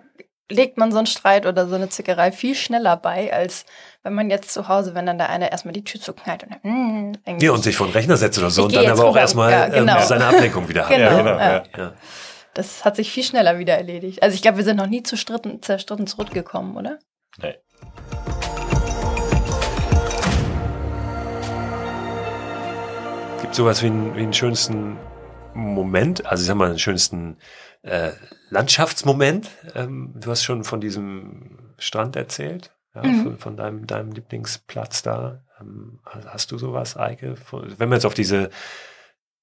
[0.51, 3.66] legt man so einen Streit oder so eine Zickerei viel schneller bei, als
[4.03, 6.72] wenn man jetzt zu Hause, wenn dann der eine erstmal die Tür zuknallt und dann,
[6.72, 9.51] mm, Ja, und sich vor den Rechner setzt oder so und dann aber auch erstmal
[9.51, 9.97] Ja, genau.
[9.97, 10.95] ähm, seine Ablenkung wieder hat.
[10.95, 11.91] Genau, Ja, genau.
[12.53, 14.21] Das hat sich viel schneller wieder erledigt.
[14.23, 16.99] Also ich glaube, wir sind noch nie zu Stritten, zerstritten zurückgekommen, oder?
[17.41, 17.55] Nee.
[23.41, 24.97] Gibt sowas wie, einen- wie einen schönsten
[25.53, 27.37] Moment, also ich sag mal, den schönsten
[27.83, 28.11] äh,
[28.49, 29.49] Landschaftsmoment?
[29.75, 33.23] Ähm, du hast schon von diesem Strand erzählt, ja, Mhm.
[33.23, 35.43] von, von deinem, deinem Lieblingsplatz da.
[35.59, 37.35] Ähm, hast du sowas, Eike?
[37.51, 38.51] Wenn wir jetzt auf diese,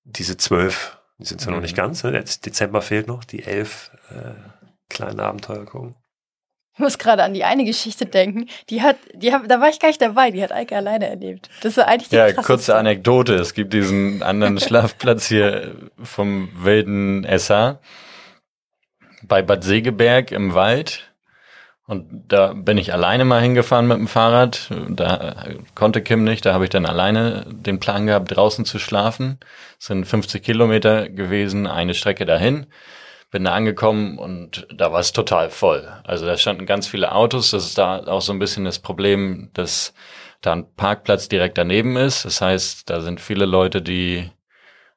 [0.05, 1.63] diese zwölf, die sind ja noch Mhm.
[1.63, 2.13] nicht ganz, ne?
[2.13, 4.35] jetzt Dezember fehlt noch, die elf äh,
[4.89, 5.95] kleinen Abenteuer gucken.
[6.75, 8.47] Ich muss gerade an die eine Geschichte denken.
[8.71, 10.31] Die hat, die hat, da war ich gar nicht dabei.
[10.31, 11.51] Die hat Eike alleine erlebt.
[11.63, 12.47] Das war eigentlich die Ja, krasseste.
[12.47, 13.35] kurze Anekdote.
[13.35, 17.81] Es gibt diesen anderen Schlafplatz hier vom wilden Esser
[19.23, 21.08] bei Bad Segeberg im Wald.
[21.89, 24.71] Und da bin ich alleine mal hingefahren mit dem Fahrrad.
[24.91, 26.45] Da konnte Kim nicht.
[26.45, 29.41] Da habe ich dann alleine den Plan gehabt, draußen zu schlafen.
[29.81, 32.67] Es sind 50 Kilometer gewesen, eine Strecke dahin.
[33.31, 35.89] Bin da angekommen und da war es total voll.
[36.05, 37.53] Also da standen ganz viele Autos.
[37.53, 39.95] Das ist da auch so ein bisschen das Problem, dass
[40.43, 42.27] da ein Parkplatz direkt daneben ist.
[42.27, 44.31] Das heißt, da sind viele Leute, die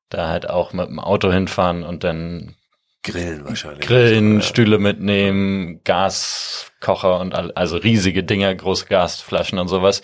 [0.09, 2.57] da halt auch mit dem Auto hinfahren und dann
[3.03, 3.87] Grillen wahrscheinlich.
[3.87, 4.41] Grillen, Ja.
[4.41, 10.01] Stühle mitnehmen, Gaskocher und all, also riesige Dinger, große Gasflaschen und sowas.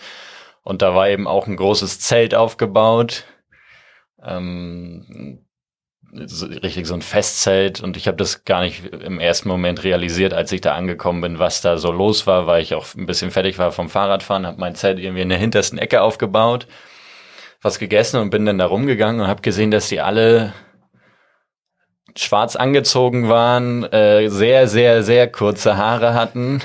[0.62, 3.24] Und da war eben auch ein großes Zelt aufgebaut.
[4.22, 5.44] Ähm,
[6.24, 10.32] so, richtig so ein Festzelt und ich habe das gar nicht im ersten Moment realisiert,
[10.32, 13.30] als ich da angekommen bin, was da so los war, weil ich auch ein bisschen
[13.30, 16.66] fertig war vom Fahrradfahren, habe mein Zelt irgendwie in der hintersten Ecke aufgebaut,
[17.60, 20.54] was gegessen und bin dann da rumgegangen und habe gesehen, dass die alle
[22.16, 26.60] schwarz angezogen waren, äh, sehr, sehr, sehr kurze Haare hatten,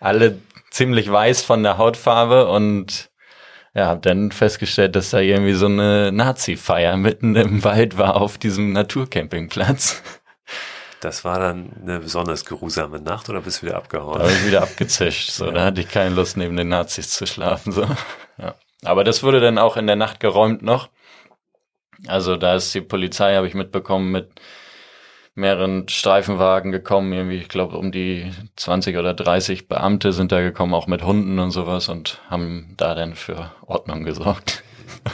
[0.00, 0.38] alle
[0.70, 3.10] ziemlich weiß von der Hautfarbe und
[3.74, 8.36] ja, habe dann festgestellt, dass da irgendwie so eine Nazi-Feier mitten im Wald war auf
[8.38, 10.02] diesem Naturcampingplatz.
[11.00, 14.18] Das war dann eine besonders geruhsame Nacht oder bist du wieder Da abgehauen?
[14.18, 15.30] habe ich wieder abgezischt.
[15.30, 17.72] So, da hatte ich keine Lust, neben den Nazis zu schlafen.
[17.72, 17.86] So.
[18.38, 18.54] Ja.
[18.84, 20.88] Aber das wurde dann auch in der Nacht geräumt noch.
[22.06, 24.40] Also da ist die Polizei, habe ich mitbekommen, mit
[25.34, 27.12] mehreren Streifenwagen gekommen.
[27.12, 31.38] Irgendwie, ich glaube, um die 20 oder 30 Beamte sind da gekommen, auch mit Hunden
[31.38, 34.62] und sowas und haben da dann für Ordnung gesorgt.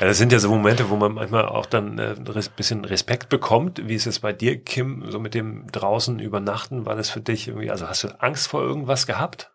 [0.00, 3.28] Ja, das sind ja so Momente, wo man manchmal auch dann äh, ein bisschen Respekt
[3.28, 3.86] bekommt.
[3.86, 6.86] Wie ist es bei dir, Kim, so mit dem draußen übernachten?
[6.86, 9.49] War das für dich irgendwie, also hast du Angst vor irgendwas gehabt?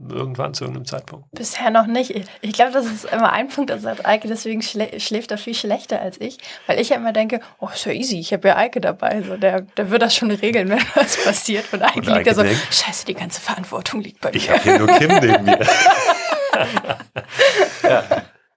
[0.00, 1.26] Irgendwann zu irgendeinem Zeitpunkt?
[1.32, 2.10] Bisher noch nicht.
[2.10, 5.38] Ich, ich glaube, das ist immer ein Punkt, da sagt Eike, deswegen schlä schläft er
[5.38, 6.38] viel schlechter als ich.
[6.68, 9.22] Weil ich ja immer denke, oh, ist ja easy, ich habe ja Eike dabei.
[9.22, 11.72] So, der, der wird das schon regeln, wenn was passiert.
[11.72, 14.48] Und Eike Und liegt Eike da so, denkt, scheiße, die ganze Verantwortung liegt bei Ich
[14.48, 14.54] mir.
[14.54, 15.58] habe hier nur Kim neben mir.
[17.82, 18.04] Ja,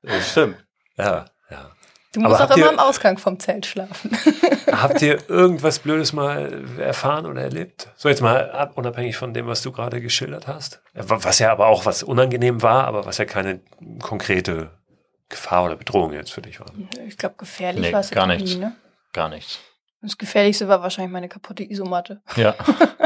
[0.02, 0.58] das stimmt.
[0.98, 1.26] Ja.
[2.14, 4.12] Du musst Aber auch immer ihr- im Ausgang vom Zelt schlafen.
[4.72, 7.88] Habt ihr irgendwas Blödes mal erfahren oder erlebt?
[7.96, 10.82] So jetzt mal ab, unabhängig von dem, was du gerade geschildert hast.
[10.94, 13.62] Was ja aber auch was unangenehm war, aber was ja keine
[14.02, 14.72] konkrete
[15.30, 16.68] Gefahr oder Bedrohung jetzt für dich war.
[17.08, 18.56] Ich glaube, gefährlich Nee, war es gar jetzt nichts.
[18.56, 18.76] nie, ne?
[19.14, 19.60] Gar nichts.
[20.02, 22.22] Das Gefährlichste war wahrscheinlich meine kaputte Isomatte.
[22.36, 22.56] Ja.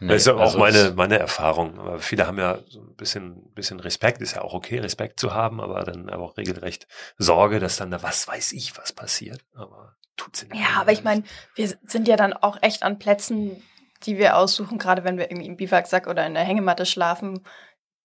[0.00, 1.78] Nee, das ist ja auch also meine, meine Erfahrung.
[1.78, 5.34] Aber viele haben ja so ein bisschen, bisschen Respekt, ist ja auch okay, Respekt zu
[5.34, 6.86] haben, aber dann aber auch regelrecht
[7.16, 9.44] Sorge, dass dann da was weiß ich, was passiert.
[9.54, 11.04] Aber tut's der Ja, aber ich nicht.
[11.04, 11.22] meine,
[11.54, 13.62] wir sind ja dann auch echt an Plätzen,
[14.04, 17.44] die wir aussuchen, gerade wenn wir irgendwie im Biwaksack oder in der Hängematte schlafen,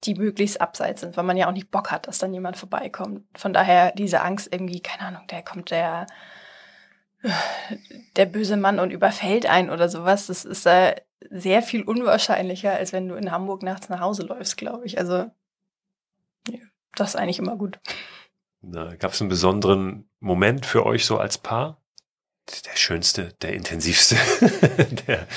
[0.03, 3.23] die möglichst abseits sind, weil man ja auch nicht Bock hat, dass dann jemand vorbeikommt.
[3.37, 6.07] Von daher diese Angst irgendwie, keine Ahnung, der kommt der
[8.15, 10.93] der böse Mann und überfällt einen oder sowas, das ist da
[11.29, 14.97] sehr viel unwahrscheinlicher, als wenn du in Hamburg nachts nach Hause läufst, glaube ich.
[14.97, 15.31] Also
[16.49, 16.59] ja,
[16.95, 17.79] das ist eigentlich immer gut.
[18.99, 21.81] Gab es einen besonderen Moment für euch so als Paar?
[22.65, 24.15] Der schönste, der intensivste.
[25.07, 25.27] der,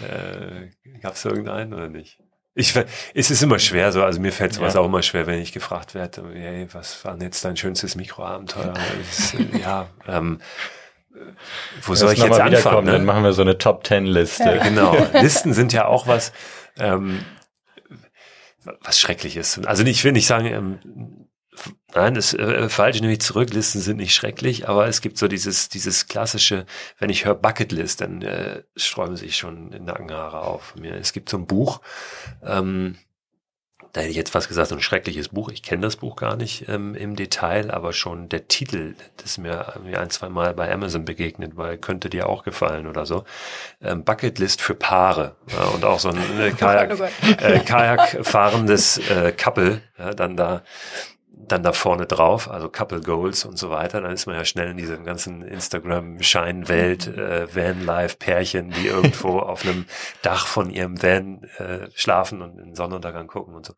[0.00, 2.18] äh, Gab es irgendeinen oder nicht?
[2.54, 2.74] Ich,
[3.14, 4.80] es ist immer schwer so, also mir fällt sowas Ja.
[4.80, 8.74] auch immer schwer, wenn ich gefragt werde, hey, was war denn jetzt dein schönstes Mikroabenteuer?
[9.38, 10.79] Äh, ja, ähm, äh,
[11.82, 12.86] wo soll ich jetzt anfangen?
[12.86, 12.92] Ne?
[12.92, 14.44] Dann machen wir so eine Top Ten Liste.
[14.44, 14.62] Ja.
[14.62, 14.96] Genau.
[15.12, 16.32] Listen sind ja auch was,
[16.78, 17.24] ähm,
[18.82, 19.60] was Schreckliches.
[19.64, 21.28] Also ich will nicht sagen, ähm,
[21.94, 23.52] nein, das äh, falsch nehme ich zurück.
[23.52, 26.66] Listen sind nicht schrecklich, aber es gibt so dieses, dieses klassische,
[26.98, 30.94] wenn ich höre Bucketlist, dann äh, sträuben sich schon Nackenhaare auf mir.
[30.94, 31.80] Es gibt so ein Buch,
[32.44, 32.98] ähm,
[33.92, 35.50] da hätte ich jetzt fast gesagt, ein schreckliches Buch.
[35.50, 39.38] Ich kenne das Buch gar nicht ähm, im Detail, aber schon der Titel, das ist
[39.38, 43.24] mir, ein, zwei Mal bei Amazon begegnet, weil könnte dir auch gefallen oder so.
[43.82, 47.42] Ähm, Bucketlist für Paare ja, und auch so ein äh, Kajak, Oh Gott.
[47.42, 50.62] äh, Kajak fahrendes äh, Couple, ja, dann da
[51.48, 54.70] dann da vorne drauf, also Couple Goals und so weiter, dann ist man ja schnell
[54.70, 59.86] in dieser ganzen Instagram-Scheinwelt, äh, Van-Life-Pärchen, die irgendwo auf einem
[60.22, 63.74] Dach von ihrem Van äh, schlafen und den Sonnenuntergang gucken und so.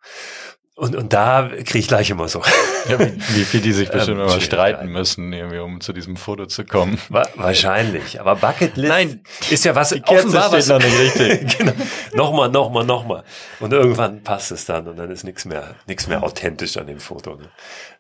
[0.75, 2.43] Und, und da kriege ich gleich immer so.
[2.89, 6.17] Ja, wie, wie viel die sich Ähm, bestimmt immer streiten müssen, irgendwie, um zu diesem
[6.17, 6.99] Foto zu kommen.
[7.11, 8.21] Wa- Wahrscheinlich.
[8.21, 11.59] Aber Bucketlist Nein, ist ja was Die Kerze offenbar steht was noch nicht richtig.
[11.59, 11.73] genau.
[12.15, 13.23] Nochmal, nochmal, nochmal.
[13.61, 16.99] Und irgendwann passt es dann und dann ist nichts mehr, nichts mehr authentisch an dem
[16.99, 17.37] Foto.
[17.37, 17.51] Ne?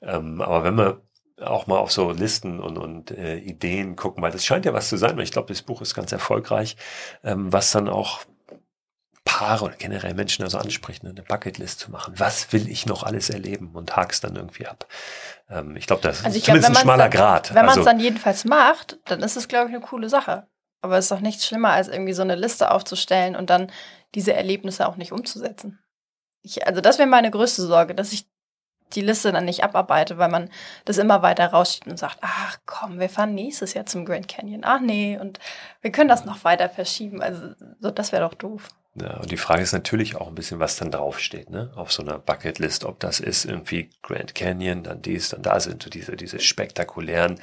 [0.03, 1.01] Ähm, aber wenn wir
[1.41, 4.89] auch mal auf so Listen und, und äh, Ideen gucken, weil das scheint ja was
[4.89, 6.77] zu sein, weil ich glaube, das Buch ist ganz erfolgreich,
[7.23, 8.23] ähm, was dann auch
[9.43, 12.15] Paare oder generell Menschen also ansprechen, eine Bucketlist zu machen.
[12.17, 14.87] Was will ich noch alles erleben und hakst dann irgendwie ab.
[15.51, 17.55] Ähm, ich glaube, das Also ist glaube, zumindest wenn ein schmaler dann, Grad.
[17.55, 20.47] Wenn man es also, dann jedenfalls macht, dann ist es, glaube ich, eine coole Sache.
[20.81, 23.71] Aber es ist doch nichts schlimmer, als irgendwie so eine Liste aufzustellen und dann
[24.15, 25.81] diese Erlebnisse auch nicht umzusetzen.
[26.43, 28.27] Ich, also das wäre meine größte Sorge, dass ich
[28.95, 30.51] die Liste dann nicht abarbeite, weil man
[30.85, 34.63] das immer weiter rausschiebt und sagt, ach komm, wir fahren nächstes Jahr zum Grand Canyon.
[34.65, 35.41] Ach nee, und
[35.81, 37.23] wir können das noch weiter verschieben.
[37.23, 38.69] Also so, das wäre doch doof.
[38.95, 41.73] Ja, und die Frage ist natürlich auch ein bisschen, was dann draufsteht, ne?
[41.77, 45.83] Auf so einer Bucketlist, ob das ist irgendwie Grand Canyon, dann dies, dann da sind
[45.83, 47.41] so diese, diese spektakulären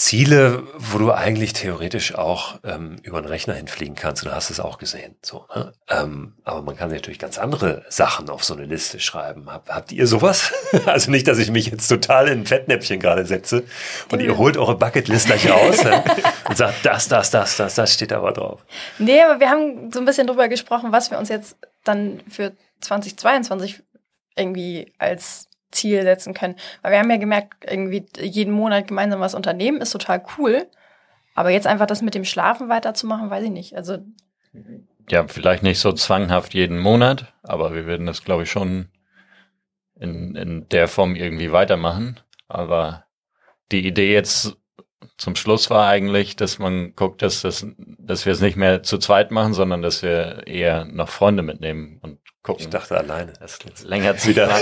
[0.00, 4.22] Ziele, wo du eigentlich theoretisch auch ähm, über einen Rechner hinfliegen kannst.
[4.22, 5.14] Und du hast es auch gesehen.
[5.20, 5.74] So, ne?
[5.90, 9.52] ähm, aber man kann natürlich ganz andere Sachen auf so eine Liste schreiben.
[9.52, 10.54] Hab, habt ihr sowas?
[10.86, 13.64] also nicht, dass ich mich jetzt total in ein Fettnäpfchen gerade setze
[14.10, 16.02] und ihr holt eure Bucketlist gleich aus ne?
[16.48, 18.64] und sagt, das, das, das, das, das steht aber drauf.
[18.98, 22.52] Nee, aber wir haben so ein bisschen drüber gesprochen, was wir uns jetzt dann für
[22.80, 23.82] 2022
[24.34, 26.56] irgendwie als Ziel setzen können.
[26.82, 30.66] Weil wir haben ja gemerkt, irgendwie jeden Monat gemeinsam was unternehmen ist total cool.
[31.34, 33.76] Aber jetzt einfach das mit dem Schlafen weiterzumachen, weiß ich nicht.
[33.76, 33.98] Also
[35.08, 38.88] ja, vielleicht nicht so zwanghaft jeden Monat, aber wir werden das, glaube ich, schon
[39.98, 42.20] in, in der Form irgendwie weitermachen.
[42.48, 43.04] Aber
[43.72, 44.56] die Idee jetzt
[45.16, 48.98] zum Schluss war eigentlich, dass man guckt, dass, das, dass wir es nicht mehr zu
[48.98, 52.64] zweit machen, sondern dass wir eher noch Freunde mitnehmen und gucken.
[52.64, 53.32] Ich dachte alleine.
[53.40, 54.48] Das längert wieder.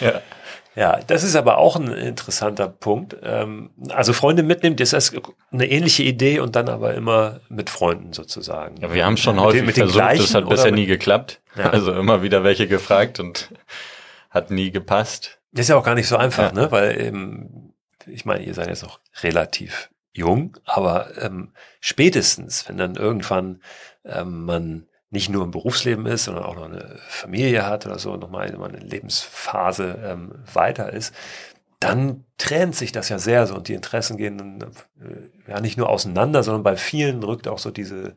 [0.00, 0.22] ja.
[0.78, 3.16] Ja, das ist aber auch ein interessanter Punkt.
[3.24, 5.12] Ähm, also Freunde mitnehmen, das ist
[5.50, 8.80] eine ähnliche Idee und dann aber immer mit Freunden sozusagen.
[8.80, 11.40] Ja, wir haben schon mit häufig den, mit versucht, gleichen, das hat bisher nie geklappt.
[11.56, 11.70] Ja.
[11.70, 13.50] Also immer wieder welche gefragt und
[14.30, 15.40] hat nie gepasst.
[15.50, 16.60] Das ist ja auch gar nicht so einfach, ja.
[16.60, 16.70] ne?
[16.70, 17.74] Weil eben,
[18.06, 23.62] ich meine, ihr seid jetzt noch relativ jung, aber ähm, spätestens, wenn dann irgendwann
[24.04, 28.16] ähm, man nicht nur im Berufsleben ist, sondern auch noch eine Familie hat oder so,
[28.16, 31.14] nochmal eine Lebensphase ähm, weiter ist,
[31.80, 34.60] dann trennt sich das ja sehr so und die Interessen gehen dann,
[35.00, 38.16] äh, ja nicht nur auseinander, sondern bei vielen rückt auch so diese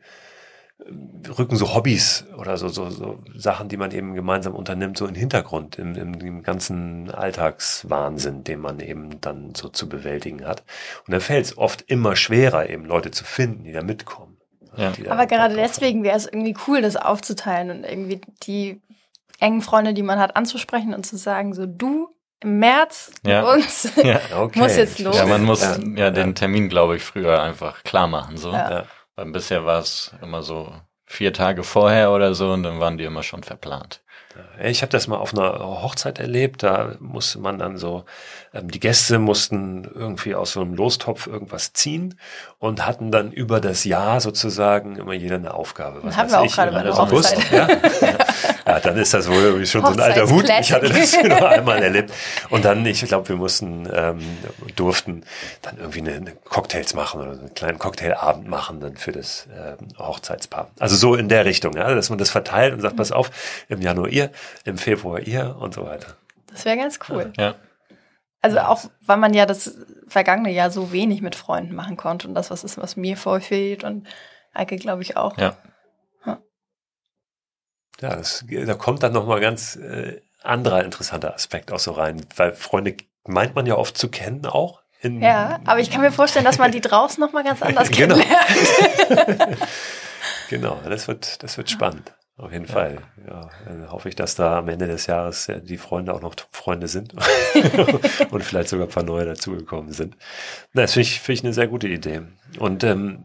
[0.80, 5.06] äh, rücken so Hobbys oder so, so, so Sachen, die man eben gemeinsam unternimmt, so
[5.06, 10.46] in den Hintergrund, im, im, im ganzen Alltagswahnsinn, den man eben dann so zu bewältigen
[10.46, 10.64] hat.
[11.06, 14.31] Und dann fällt es oft immer schwerer, eben Leute zu finden, die da mitkommen.
[14.78, 14.94] Ja.
[15.10, 18.82] Aber gerade deswegen wäre es irgendwie cool, das aufzuteilen und irgendwie die
[19.40, 22.10] engen Freunde, die man hat, anzusprechen und zu sagen, so du
[22.42, 23.44] im März ja.
[23.44, 24.20] uns ja.
[24.36, 24.60] Okay.
[24.60, 25.16] muss jetzt los.
[25.16, 28.38] Ja, man muss ja, ja den Termin, glaube ich, früher einfach klar machen.
[28.38, 28.52] So.
[28.52, 28.86] Ja.
[29.16, 30.72] Weil bisher war es immer so
[31.06, 34.02] vier Tage vorher oder so und dann waren die immer schon verplant.
[34.64, 38.06] Ich habe das mal auf einer Hochzeit erlebt, da musste man dann so,
[38.54, 42.20] die Gäste mussten irgendwie aus so einem Lostopf irgendwas ziehen
[42.60, 46.00] und hatten dann über das Jahr sozusagen immer jeder eine Aufgabe.
[46.04, 47.50] Was haben wir auch ich, gerade bei einer Hochzeit.
[47.50, 47.68] Ja?
[48.68, 50.50] ja, dann ist das wohl irgendwie schon so ein alter Hut.
[50.60, 52.12] Ich hatte das nur einmal erlebt.
[52.50, 54.20] Und dann, ich glaube, wir mussten, ähm,
[54.76, 55.24] durften
[55.62, 59.78] dann irgendwie eine, eine Cocktails machen oder einen kleinen Cocktailabend machen dann für das äh,
[59.98, 60.72] Hochzeitspaar.
[60.78, 63.32] Also so in der Richtung, ja, dass man das verteilt und sagt, pass auf,
[63.70, 64.30] im Januar ihr,
[64.66, 66.16] im Februar ihr und so weiter.
[66.52, 67.32] Das wäre ganz cool.
[67.38, 67.56] Ja.
[68.42, 69.76] Also auch, weil man ja das
[70.08, 73.84] vergangene Jahr so wenig mit Freunden machen konnte und das was ist, was mir vorfehlt
[73.84, 74.08] und
[74.54, 75.38] Eike, glaube ich, auch.
[75.38, 75.58] Ja.
[78.02, 82.54] Ja, das, da kommt dann nochmal ganz äh, anderer interessanter Aspekt auch so rein, weil
[82.54, 84.82] Freunde meint man ja oft zu kennen auch.
[85.04, 88.16] ja, aber ich kann mir vorstellen, dass man die draußen nochmal ganz anders genau.
[88.16, 89.58] kennenlernt.
[90.50, 92.12] genau, das wird, das wird spannend.
[92.42, 92.72] Auf jeden ja.
[92.72, 92.98] Fall.
[93.28, 96.88] Ja, dann hoffe ich, dass da am Ende des Jahres die Freunde auch noch Freunde
[96.88, 97.14] sind
[98.32, 100.18] und vielleicht sogar ein paar neue dazugekommen sind.
[100.74, 102.22] Na, das finde ich, find ich eine sehr gute Idee.
[102.58, 103.24] Und ähm,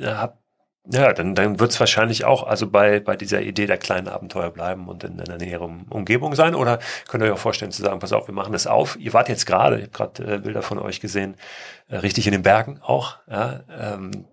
[0.00, 0.38] hab,
[0.86, 4.50] ja, dann, dann wird es wahrscheinlich auch also bei, bei dieser Idee der kleinen Abenteuer
[4.50, 6.54] bleiben und in einer näheren Umgebung sein.
[6.54, 6.78] Oder
[7.08, 8.96] könnt ihr euch auch vorstellen zu sagen, pass auf, wir machen das auf.
[9.00, 11.36] Ihr wart jetzt gerade, ich habe gerade äh, Bilder von euch gesehen,
[11.88, 13.16] äh, richtig in den Bergen auch.
[13.28, 14.26] Ja, ähm,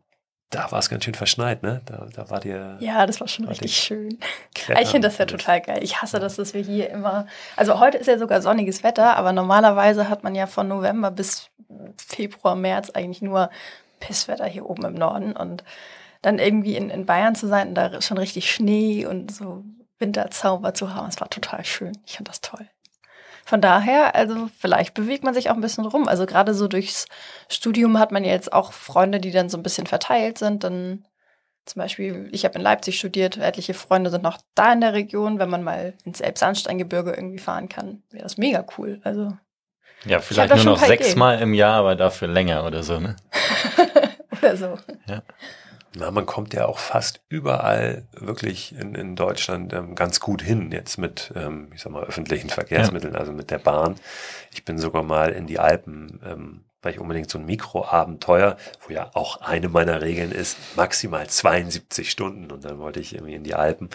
[0.52, 1.82] da war es ganz schön verschneit, ne?
[1.86, 2.78] Da, da war dir.
[2.80, 4.20] Ja, das war schon war richtig schön.
[4.54, 5.80] Ich finde das ja total geil.
[5.82, 7.26] Ich hasse das, dass wir hier immer.
[7.56, 11.50] Also heute ist ja sogar sonniges Wetter, aber normalerweise hat man ja von November bis
[11.98, 13.50] Februar, März eigentlich nur
[14.02, 15.34] Pisswetter hier oben im Norden.
[15.36, 15.64] Und
[16.22, 19.64] dann irgendwie in, in Bayern zu sein und da schon richtig Schnee und so
[20.00, 21.98] Winterzauber zu haben, das war total schön.
[22.06, 22.68] Ich fand das toll.
[23.52, 26.08] Von daher, also vielleicht bewegt man sich auch ein bisschen rum.
[26.08, 27.06] Also gerade so durchs
[27.50, 30.64] Studium hat man ja jetzt auch Freunde, die dann so ein bisschen verteilt sind.
[30.64, 31.06] Dann
[31.66, 35.38] zum Beispiel, ich habe in Leipzig studiert, etliche Freunde sind noch da in der Region.
[35.38, 39.02] Wenn man mal ins Elbsandsteingebirge irgendwie fahren kann, wäre das mega cool.
[39.04, 39.34] Also
[40.06, 43.18] ja, vielleicht nur noch sechsmal im Jahr, aber dafür länger oder so, ne?
[44.42, 44.78] oder so.
[45.08, 45.24] Ja.
[45.94, 50.72] Na, man kommt ja auch fast überall wirklich in, in Deutschland ähm, ganz gut hin,
[50.72, 53.20] jetzt mit, ähm, ich sag mal, öffentlichen Verkehrsmitteln, ja.
[53.20, 53.96] also mit der Bahn.
[54.54, 58.56] Ich bin sogar mal in die Alpen, ähm, weil ich unbedingt so ein Mikroabenteuer,
[58.88, 62.52] wo ja auch eine meiner Regeln ist, maximal 72 Stunden.
[62.52, 63.90] Und dann wollte ich irgendwie in die Alpen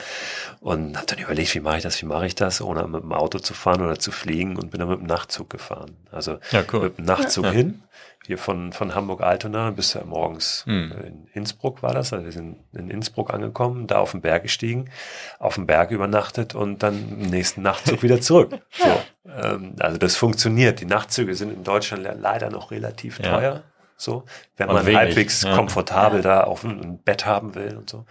[0.61, 3.12] und habe dann überlegt, wie mache ich das, wie mache ich das, ohne mit dem
[3.12, 5.97] Auto zu fahren oder zu fliegen und bin dann mit dem Nachtzug gefahren.
[6.12, 6.84] Also ja, cool.
[6.84, 7.53] mit dem Nachtzug ja.
[7.53, 7.82] hin
[8.27, 10.93] hier von, von Hamburg-Altona bis ja morgens hm.
[11.05, 12.12] in Innsbruck war das.
[12.12, 14.91] Also wir sind in Innsbruck angekommen, da auf den Berg gestiegen,
[15.39, 18.59] auf dem Berg übernachtet und dann im nächsten Nachtzug wieder zurück.
[18.72, 20.81] So, Ähm, also das funktioniert.
[20.81, 23.31] Die Nachtzüge sind in Deutschland leider noch relativ Ja.
[23.39, 23.62] teuer.
[23.99, 24.24] So,
[24.59, 25.57] wenn Und man wenig, halbwegs ja.
[25.57, 28.05] komfortabel da auf ein, ein Bett haben will und so.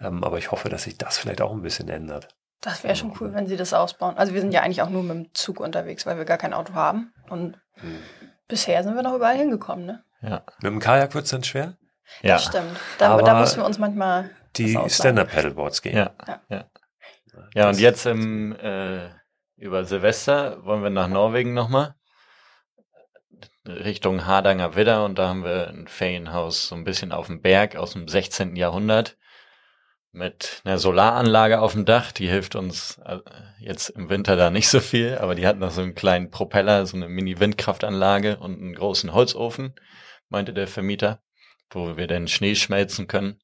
[0.00, 2.28] Ähm, aber ich hoffe, dass sich das vielleicht auch ein bisschen ändert.
[2.60, 4.16] Das wäre schon cool, wenn sie das ausbauen.
[4.16, 6.54] Also wir sind ja eigentlich auch nur mit dem Zug unterwegs, weil wir gar kein
[6.54, 7.12] Auto haben.
[7.28, 7.98] Und Hm.
[8.48, 10.04] Bisher sind wir noch überall hingekommen, ne?
[10.22, 10.42] Ja.
[10.60, 11.76] Mit dem Kajak wird's dann schwer?
[12.22, 12.34] Ja.
[12.34, 12.76] Das stimmt.
[12.98, 14.76] Da, Aber da müssen wir uns manchmal Die.
[14.88, 15.96] Stand-Up-Paddleboards gehen.
[15.96, 16.10] Ja.
[16.26, 16.40] Ja.
[16.48, 16.64] Ja.
[17.54, 19.10] Ja, und jetzt im, äh,
[19.56, 21.94] über Silvester wollen wir nach Norwegen nochmal.
[23.66, 27.76] Richtung Hardanger Widder und da haben wir ein Ferienhaus so ein bisschen auf dem Berg
[27.76, 28.56] aus dem 16.
[28.56, 29.16] Jahrhundert
[30.12, 32.12] mit einer Solaranlage auf dem Dach.
[32.12, 33.18] Die hilft uns äh,
[33.60, 36.86] jetzt im Winter da nicht so viel, aber die hat noch so einen kleinen Propeller,
[36.86, 39.74] so eine Mini-Windkraftanlage und einen großen Holzofen,
[40.28, 41.22] meinte der Vermieter,
[41.70, 43.40] wo wir den Schnee schmelzen können.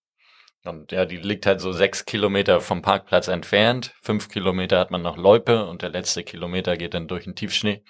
[0.65, 3.95] Und ja, die liegt halt so sechs Kilometer vom Parkplatz entfernt.
[4.01, 7.85] Fünf Kilometer hat man noch Loipe und der letzte Kilometer geht dann durch den Tiefschnee,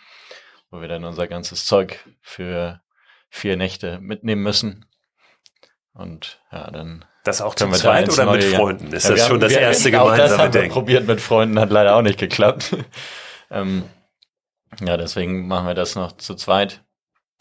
[0.71, 2.81] wo wir dann unser ganzes Zeug für
[3.29, 4.87] vier Nächte mitnehmen müssen.
[5.93, 8.93] Und ja, dann Das auch zu zweit oder mit neue Jahr- Freunden?
[8.93, 10.75] Ist Ja, das wir schon haben- das wir- erste das gemeinsame haben wir Denken?
[10.75, 12.77] probiert mit Freunden, hat leider auch nicht geklappt.
[13.51, 13.85] ähm,
[14.81, 16.85] ja, deswegen machen wir das noch zu zweit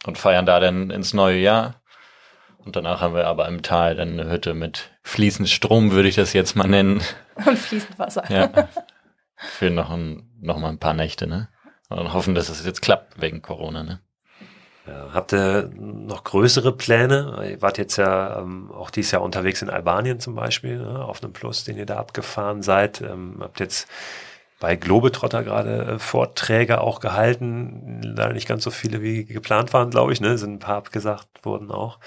[0.05, 1.81] und feiern da dann ins neue Jahr.
[2.57, 6.15] Und danach haben wir aber im Tal dann eine Hütte mit fließend Strom, würde ich
[6.15, 7.01] das jetzt mal nennen.
[7.45, 8.23] und fließend Wasser.
[8.29, 8.49] Ja.
[9.35, 11.49] Für noch, ein, noch mal ein paar Nächte, ne?
[11.89, 13.99] Und hoffen, dass es jetzt klappt wegen Corona, ne?
[14.85, 17.47] Habt ihr noch größere Pläne?
[17.49, 21.23] Ihr wart jetzt ja ähm, auch dieses Jahr unterwegs in Albanien zum Beispiel, ne, auf
[21.23, 22.99] einem Plus, den ihr da abgefahren seid.
[22.99, 23.87] Ähm, habt jetzt
[24.63, 28.01] bei Globetrotter gerade äh, Vorträge auch gehalten.
[28.01, 30.21] Leider nicht ganz so viele, wie geplant waren, glaube ich.
[30.21, 30.37] Ne?
[30.37, 31.99] Sind ein paar abgesagt worden auch.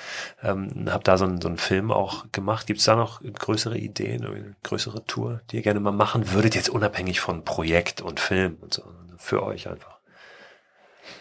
[0.43, 2.67] Ähm, habt da so einen, so Film auch gemacht.
[2.67, 6.55] Gibt es da noch größere Ideen, eine größere Tour, die ihr gerne mal machen würdet,
[6.55, 8.85] jetzt unabhängig von Projekt und Film und so,
[9.19, 9.96] für euch einfach?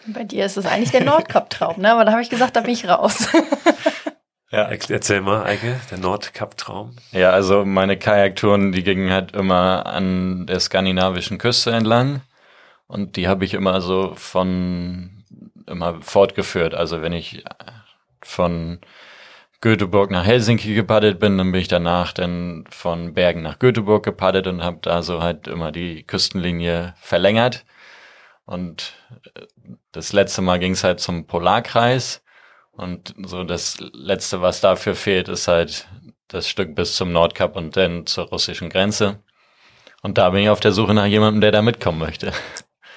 [0.08, 1.92] Bei dir ist es eigentlich der Nordkap-Traum, ne?
[1.92, 3.28] Aber da habe ich gesagt, da bin ich raus.
[4.52, 6.94] Ja, Er- Erzähl mal, Eike, der Nordkap-Traum.
[7.10, 12.22] Ja, also meine Kajaktouren, die gingen halt immer an der skandinavischen Küste entlang.
[12.86, 15.24] Und die habe ich immer so von
[15.66, 16.74] immer fortgeführt.
[16.74, 17.42] Also wenn ich
[18.22, 18.78] von
[19.60, 24.46] Göteborg nach Helsinki gepaddelt bin, dann bin ich danach dann von Bergen nach Göteborg gepaddelt
[24.46, 27.64] und habe da so halt immer die Küstenlinie verlängert.
[28.44, 28.92] Und
[29.34, 29.40] äh,
[29.96, 32.22] das letzte Mal ging es halt zum Polarkreis.
[32.70, 35.88] Und so das letzte, was dafür fehlt, ist halt
[36.28, 39.22] das Stück bis zum Nordkap und dann zur russischen Grenze.
[40.02, 42.32] Und da bin ich auf der Suche nach jemandem, der da mitkommen möchte.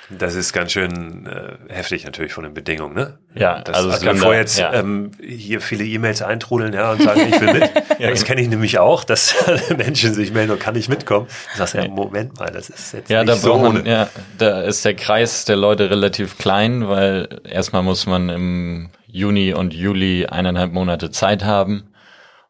[0.10, 3.20] Das ist ganz schön äh, heftig natürlich von den Bedingungen, ne?
[3.36, 4.74] Ja, das, also also, bevor jetzt ja.
[4.74, 7.70] ähm, hier viele E-Mails eintrudeln ja, und sagen, ich will mit.
[8.00, 9.36] Ja, das kenne ich nämlich auch, dass
[9.78, 11.28] Menschen sich melden und kann ich mitkommen.
[11.52, 11.90] Du sagst ja, Ja.
[11.90, 13.90] Moment mal, das ist jetzt Ja, nicht so man, ohne.
[13.90, 19.54] ja, da ist der Kreis der Leute relativ klein, weil erstmal muss man im Juni
[19.54, 21.94] und Juli eineinhalb Monate Zeit haben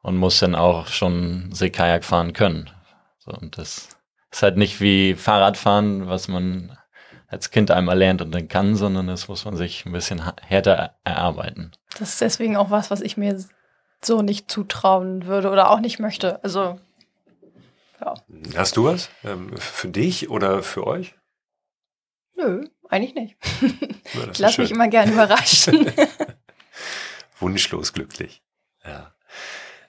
[0.02, 2.70] und muss dann auch schon Seekajak fahren können.
[3.20, 3.90] So, und das
[4.32, 6.78] ist halt nicht wie Fahrradfahren, was man
[7.30, 10.96] als Kind einmal lernt und dann kann, sondern das muss man sich ein bisschen härter
[11.04, 11.72] erarbeiten.
[12.00, 13.44] Das ist deswegen auch was, was ich mir
[14.02, 16.44] so nicht zutrauen würde oder auch nicht möchte.
[16.44, 16.80] Also,
[18.02, 18.14] ja,
[18.56, 19.10] Hast du was?
[19.24, 21.16] Ähm, für dich oder für euch?
[22.36, 23.36] nö, eigentlich nicht.
[24.14, 25.92] Ja, Ich lasse mich immer gern überraschen.
[27.40, 28.42] Wunschlos glücklich.
[28.84, 29.14] Ja.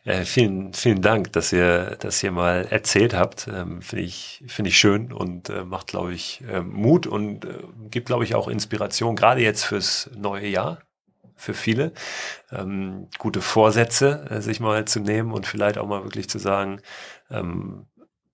[0.04, 3.48] Äh, vielen, vielen Dank, dass ihr, dass ihr mal erzählt habt.
[3.48, 7.58] Ähm, Finde ich, finde ich schön und äh, macht, glaube ich, äh, Mut und äh,
[7.90, 10.78] gibt, glaube ich, auch Inspiration, gerade jetzt fürs neue Jahr,
[11.36, 11.92] für viele.
[12.50, 16.80] Ähm, gute Vorsätze, äh, sich mal zu nehmen und vielleicht auch mal wirklich zu sagen,
[17.30, 17.86] ähm,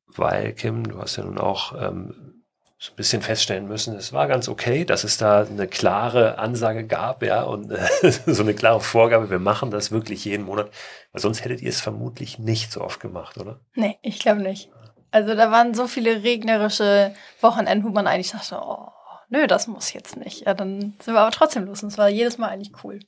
[0.07, 2.36] weil, Kim, du hast ja nun auch ähm,
[2.79, 6.85] so ein bisschen feststellen müssen, es war ganz okay, dass es da eine klare Ansage
[6.85, 10.71] gab, ja, und äh, so eine klare Vorgabe, wir machen das wirklich jeden Monat,
[11.13, 13.61] weil sonst hättet ihr es vermutlich nicht so oft gemacht, oder?
[13.75, 14.71] nee, ich glaube nicht.
[15.11, 18.89] Also da waren so viele regnerische Wochenenden, wo man eigentlich dachte, oh,
[19.31, 20.45] nö, das muss jetzt nicht.
[20.45, 23.01] Ja, dann sind wir aber trotzdem los und es war jedes Mal eigentlich cool.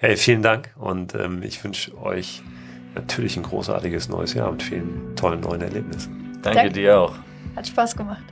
[0.00, 2.42] Hey, vielen Dank und ähm, ich wünsche euch
[2.94, 6.38] natürlich ein großartiges neues Jahr mit vielen tollen neuen Erlebnissen.
[6.42, 6.72] Danke, Danke.
[6.74, 7.14] dir auch.
[7.56, 8.22] Hat Spaß gemacht.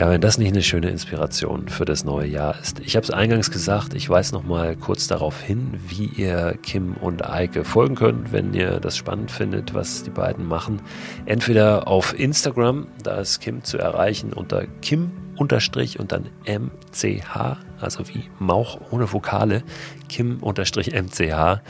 [0.00, 2.80] Ja, wenn das nicht eine schöne Inspiration für das neue Jahr ist.
[2.80, 6.94] Ich habe es eingangs gesagt, ich weise noch mal kurz darauf hin, wie ihr Kim
[6.94, 10.80] und Eike folgen könnt, wenn ihr das spannend findet, was die beiden machen.
[11.26, 18.08] Entweder auf Instagram, da ist Kim zu erreichen unter Kim unterstrich und dann MCH, also
[18.08, 19.62] wie Mauch ohne Vokale,
[20.08, 21.60] Kim unterstrich MCH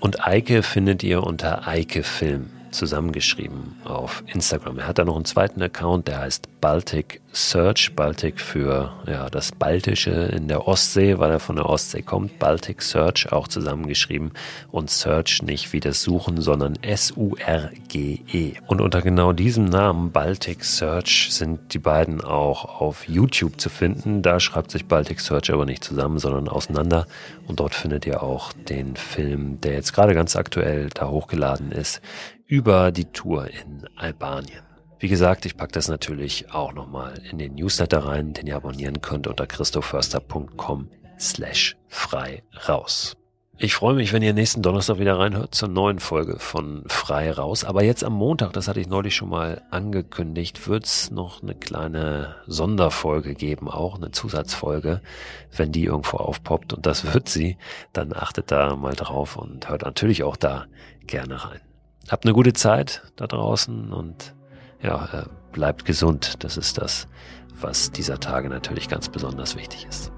[0.00, 4.78] und Eike findet ihr unter Eike Film zusammengeschrieben auf Instagram.
[4.78, 7.94] Er hat da noch einen zweiten Account, der heißt Baltic Search.
[7.94, 12.38] Baltic für ja, das Baltische in der Ostsee, weil er von der Ostsee kommt.
[12.38, 14.32] Baltic Search auch zusammengeschrieben
[14.70, 18.54] und Search nicht wie das Suchen, sondern S-U-R-G-E.
[18.66, 24.22] Und unter genau diesem Namen Baltic Search sind die beiden auch auf YouTube zu finden.
[24.22, 27.06] Da schreibt sich Baltic Search aber nicht zusammen, sondern auseinander.
[27.46, 32.00] Und dort findet ihr auch den Film, der jetzt gerade ganz aktuell da hochgeladen ist,
[32.46, 34.62] über die Tour in Albanien.
[34.98, 39.02] Wie gesagt, ich packe das natürlich auch nochmal in den Newsletter rein, den ihr abonnieren
[39.02, 40.88] könnt unter christoförster.com
[41.18, 43.16] slash frei raus.
[43.58, 47.64] Ich freue mich, wenn ihr nächsten Donnerstag wieder reinhört zur neuen Folge von Frei raus.
[47.64, 51.54] Aber jetzt am Montag, das hatte ich neulich schon mal angekündigt, wird es noch eine
[51.54, 55.00] kleine Sonderfolge geben, auch eine Zusatzfolge,
[55.56, 56.74] wenn die irgendwo aufpoppt.
[56.74, 57.56] Und das wird sie.
[57.94, 60.66] Dann achtet da mal drauf und hört natürlich auch da
[61.06, 61.60] gerne rein.
[62.08, 64.34] Habt eine gute Zeit da draußen und
[64.80, 66.44] ja, äh, bleibt gesund.
[66.44, 67.08] Das ist das,
[67.60, 70.12] was dieser Tage natürlich ganz besonders wichtig ist.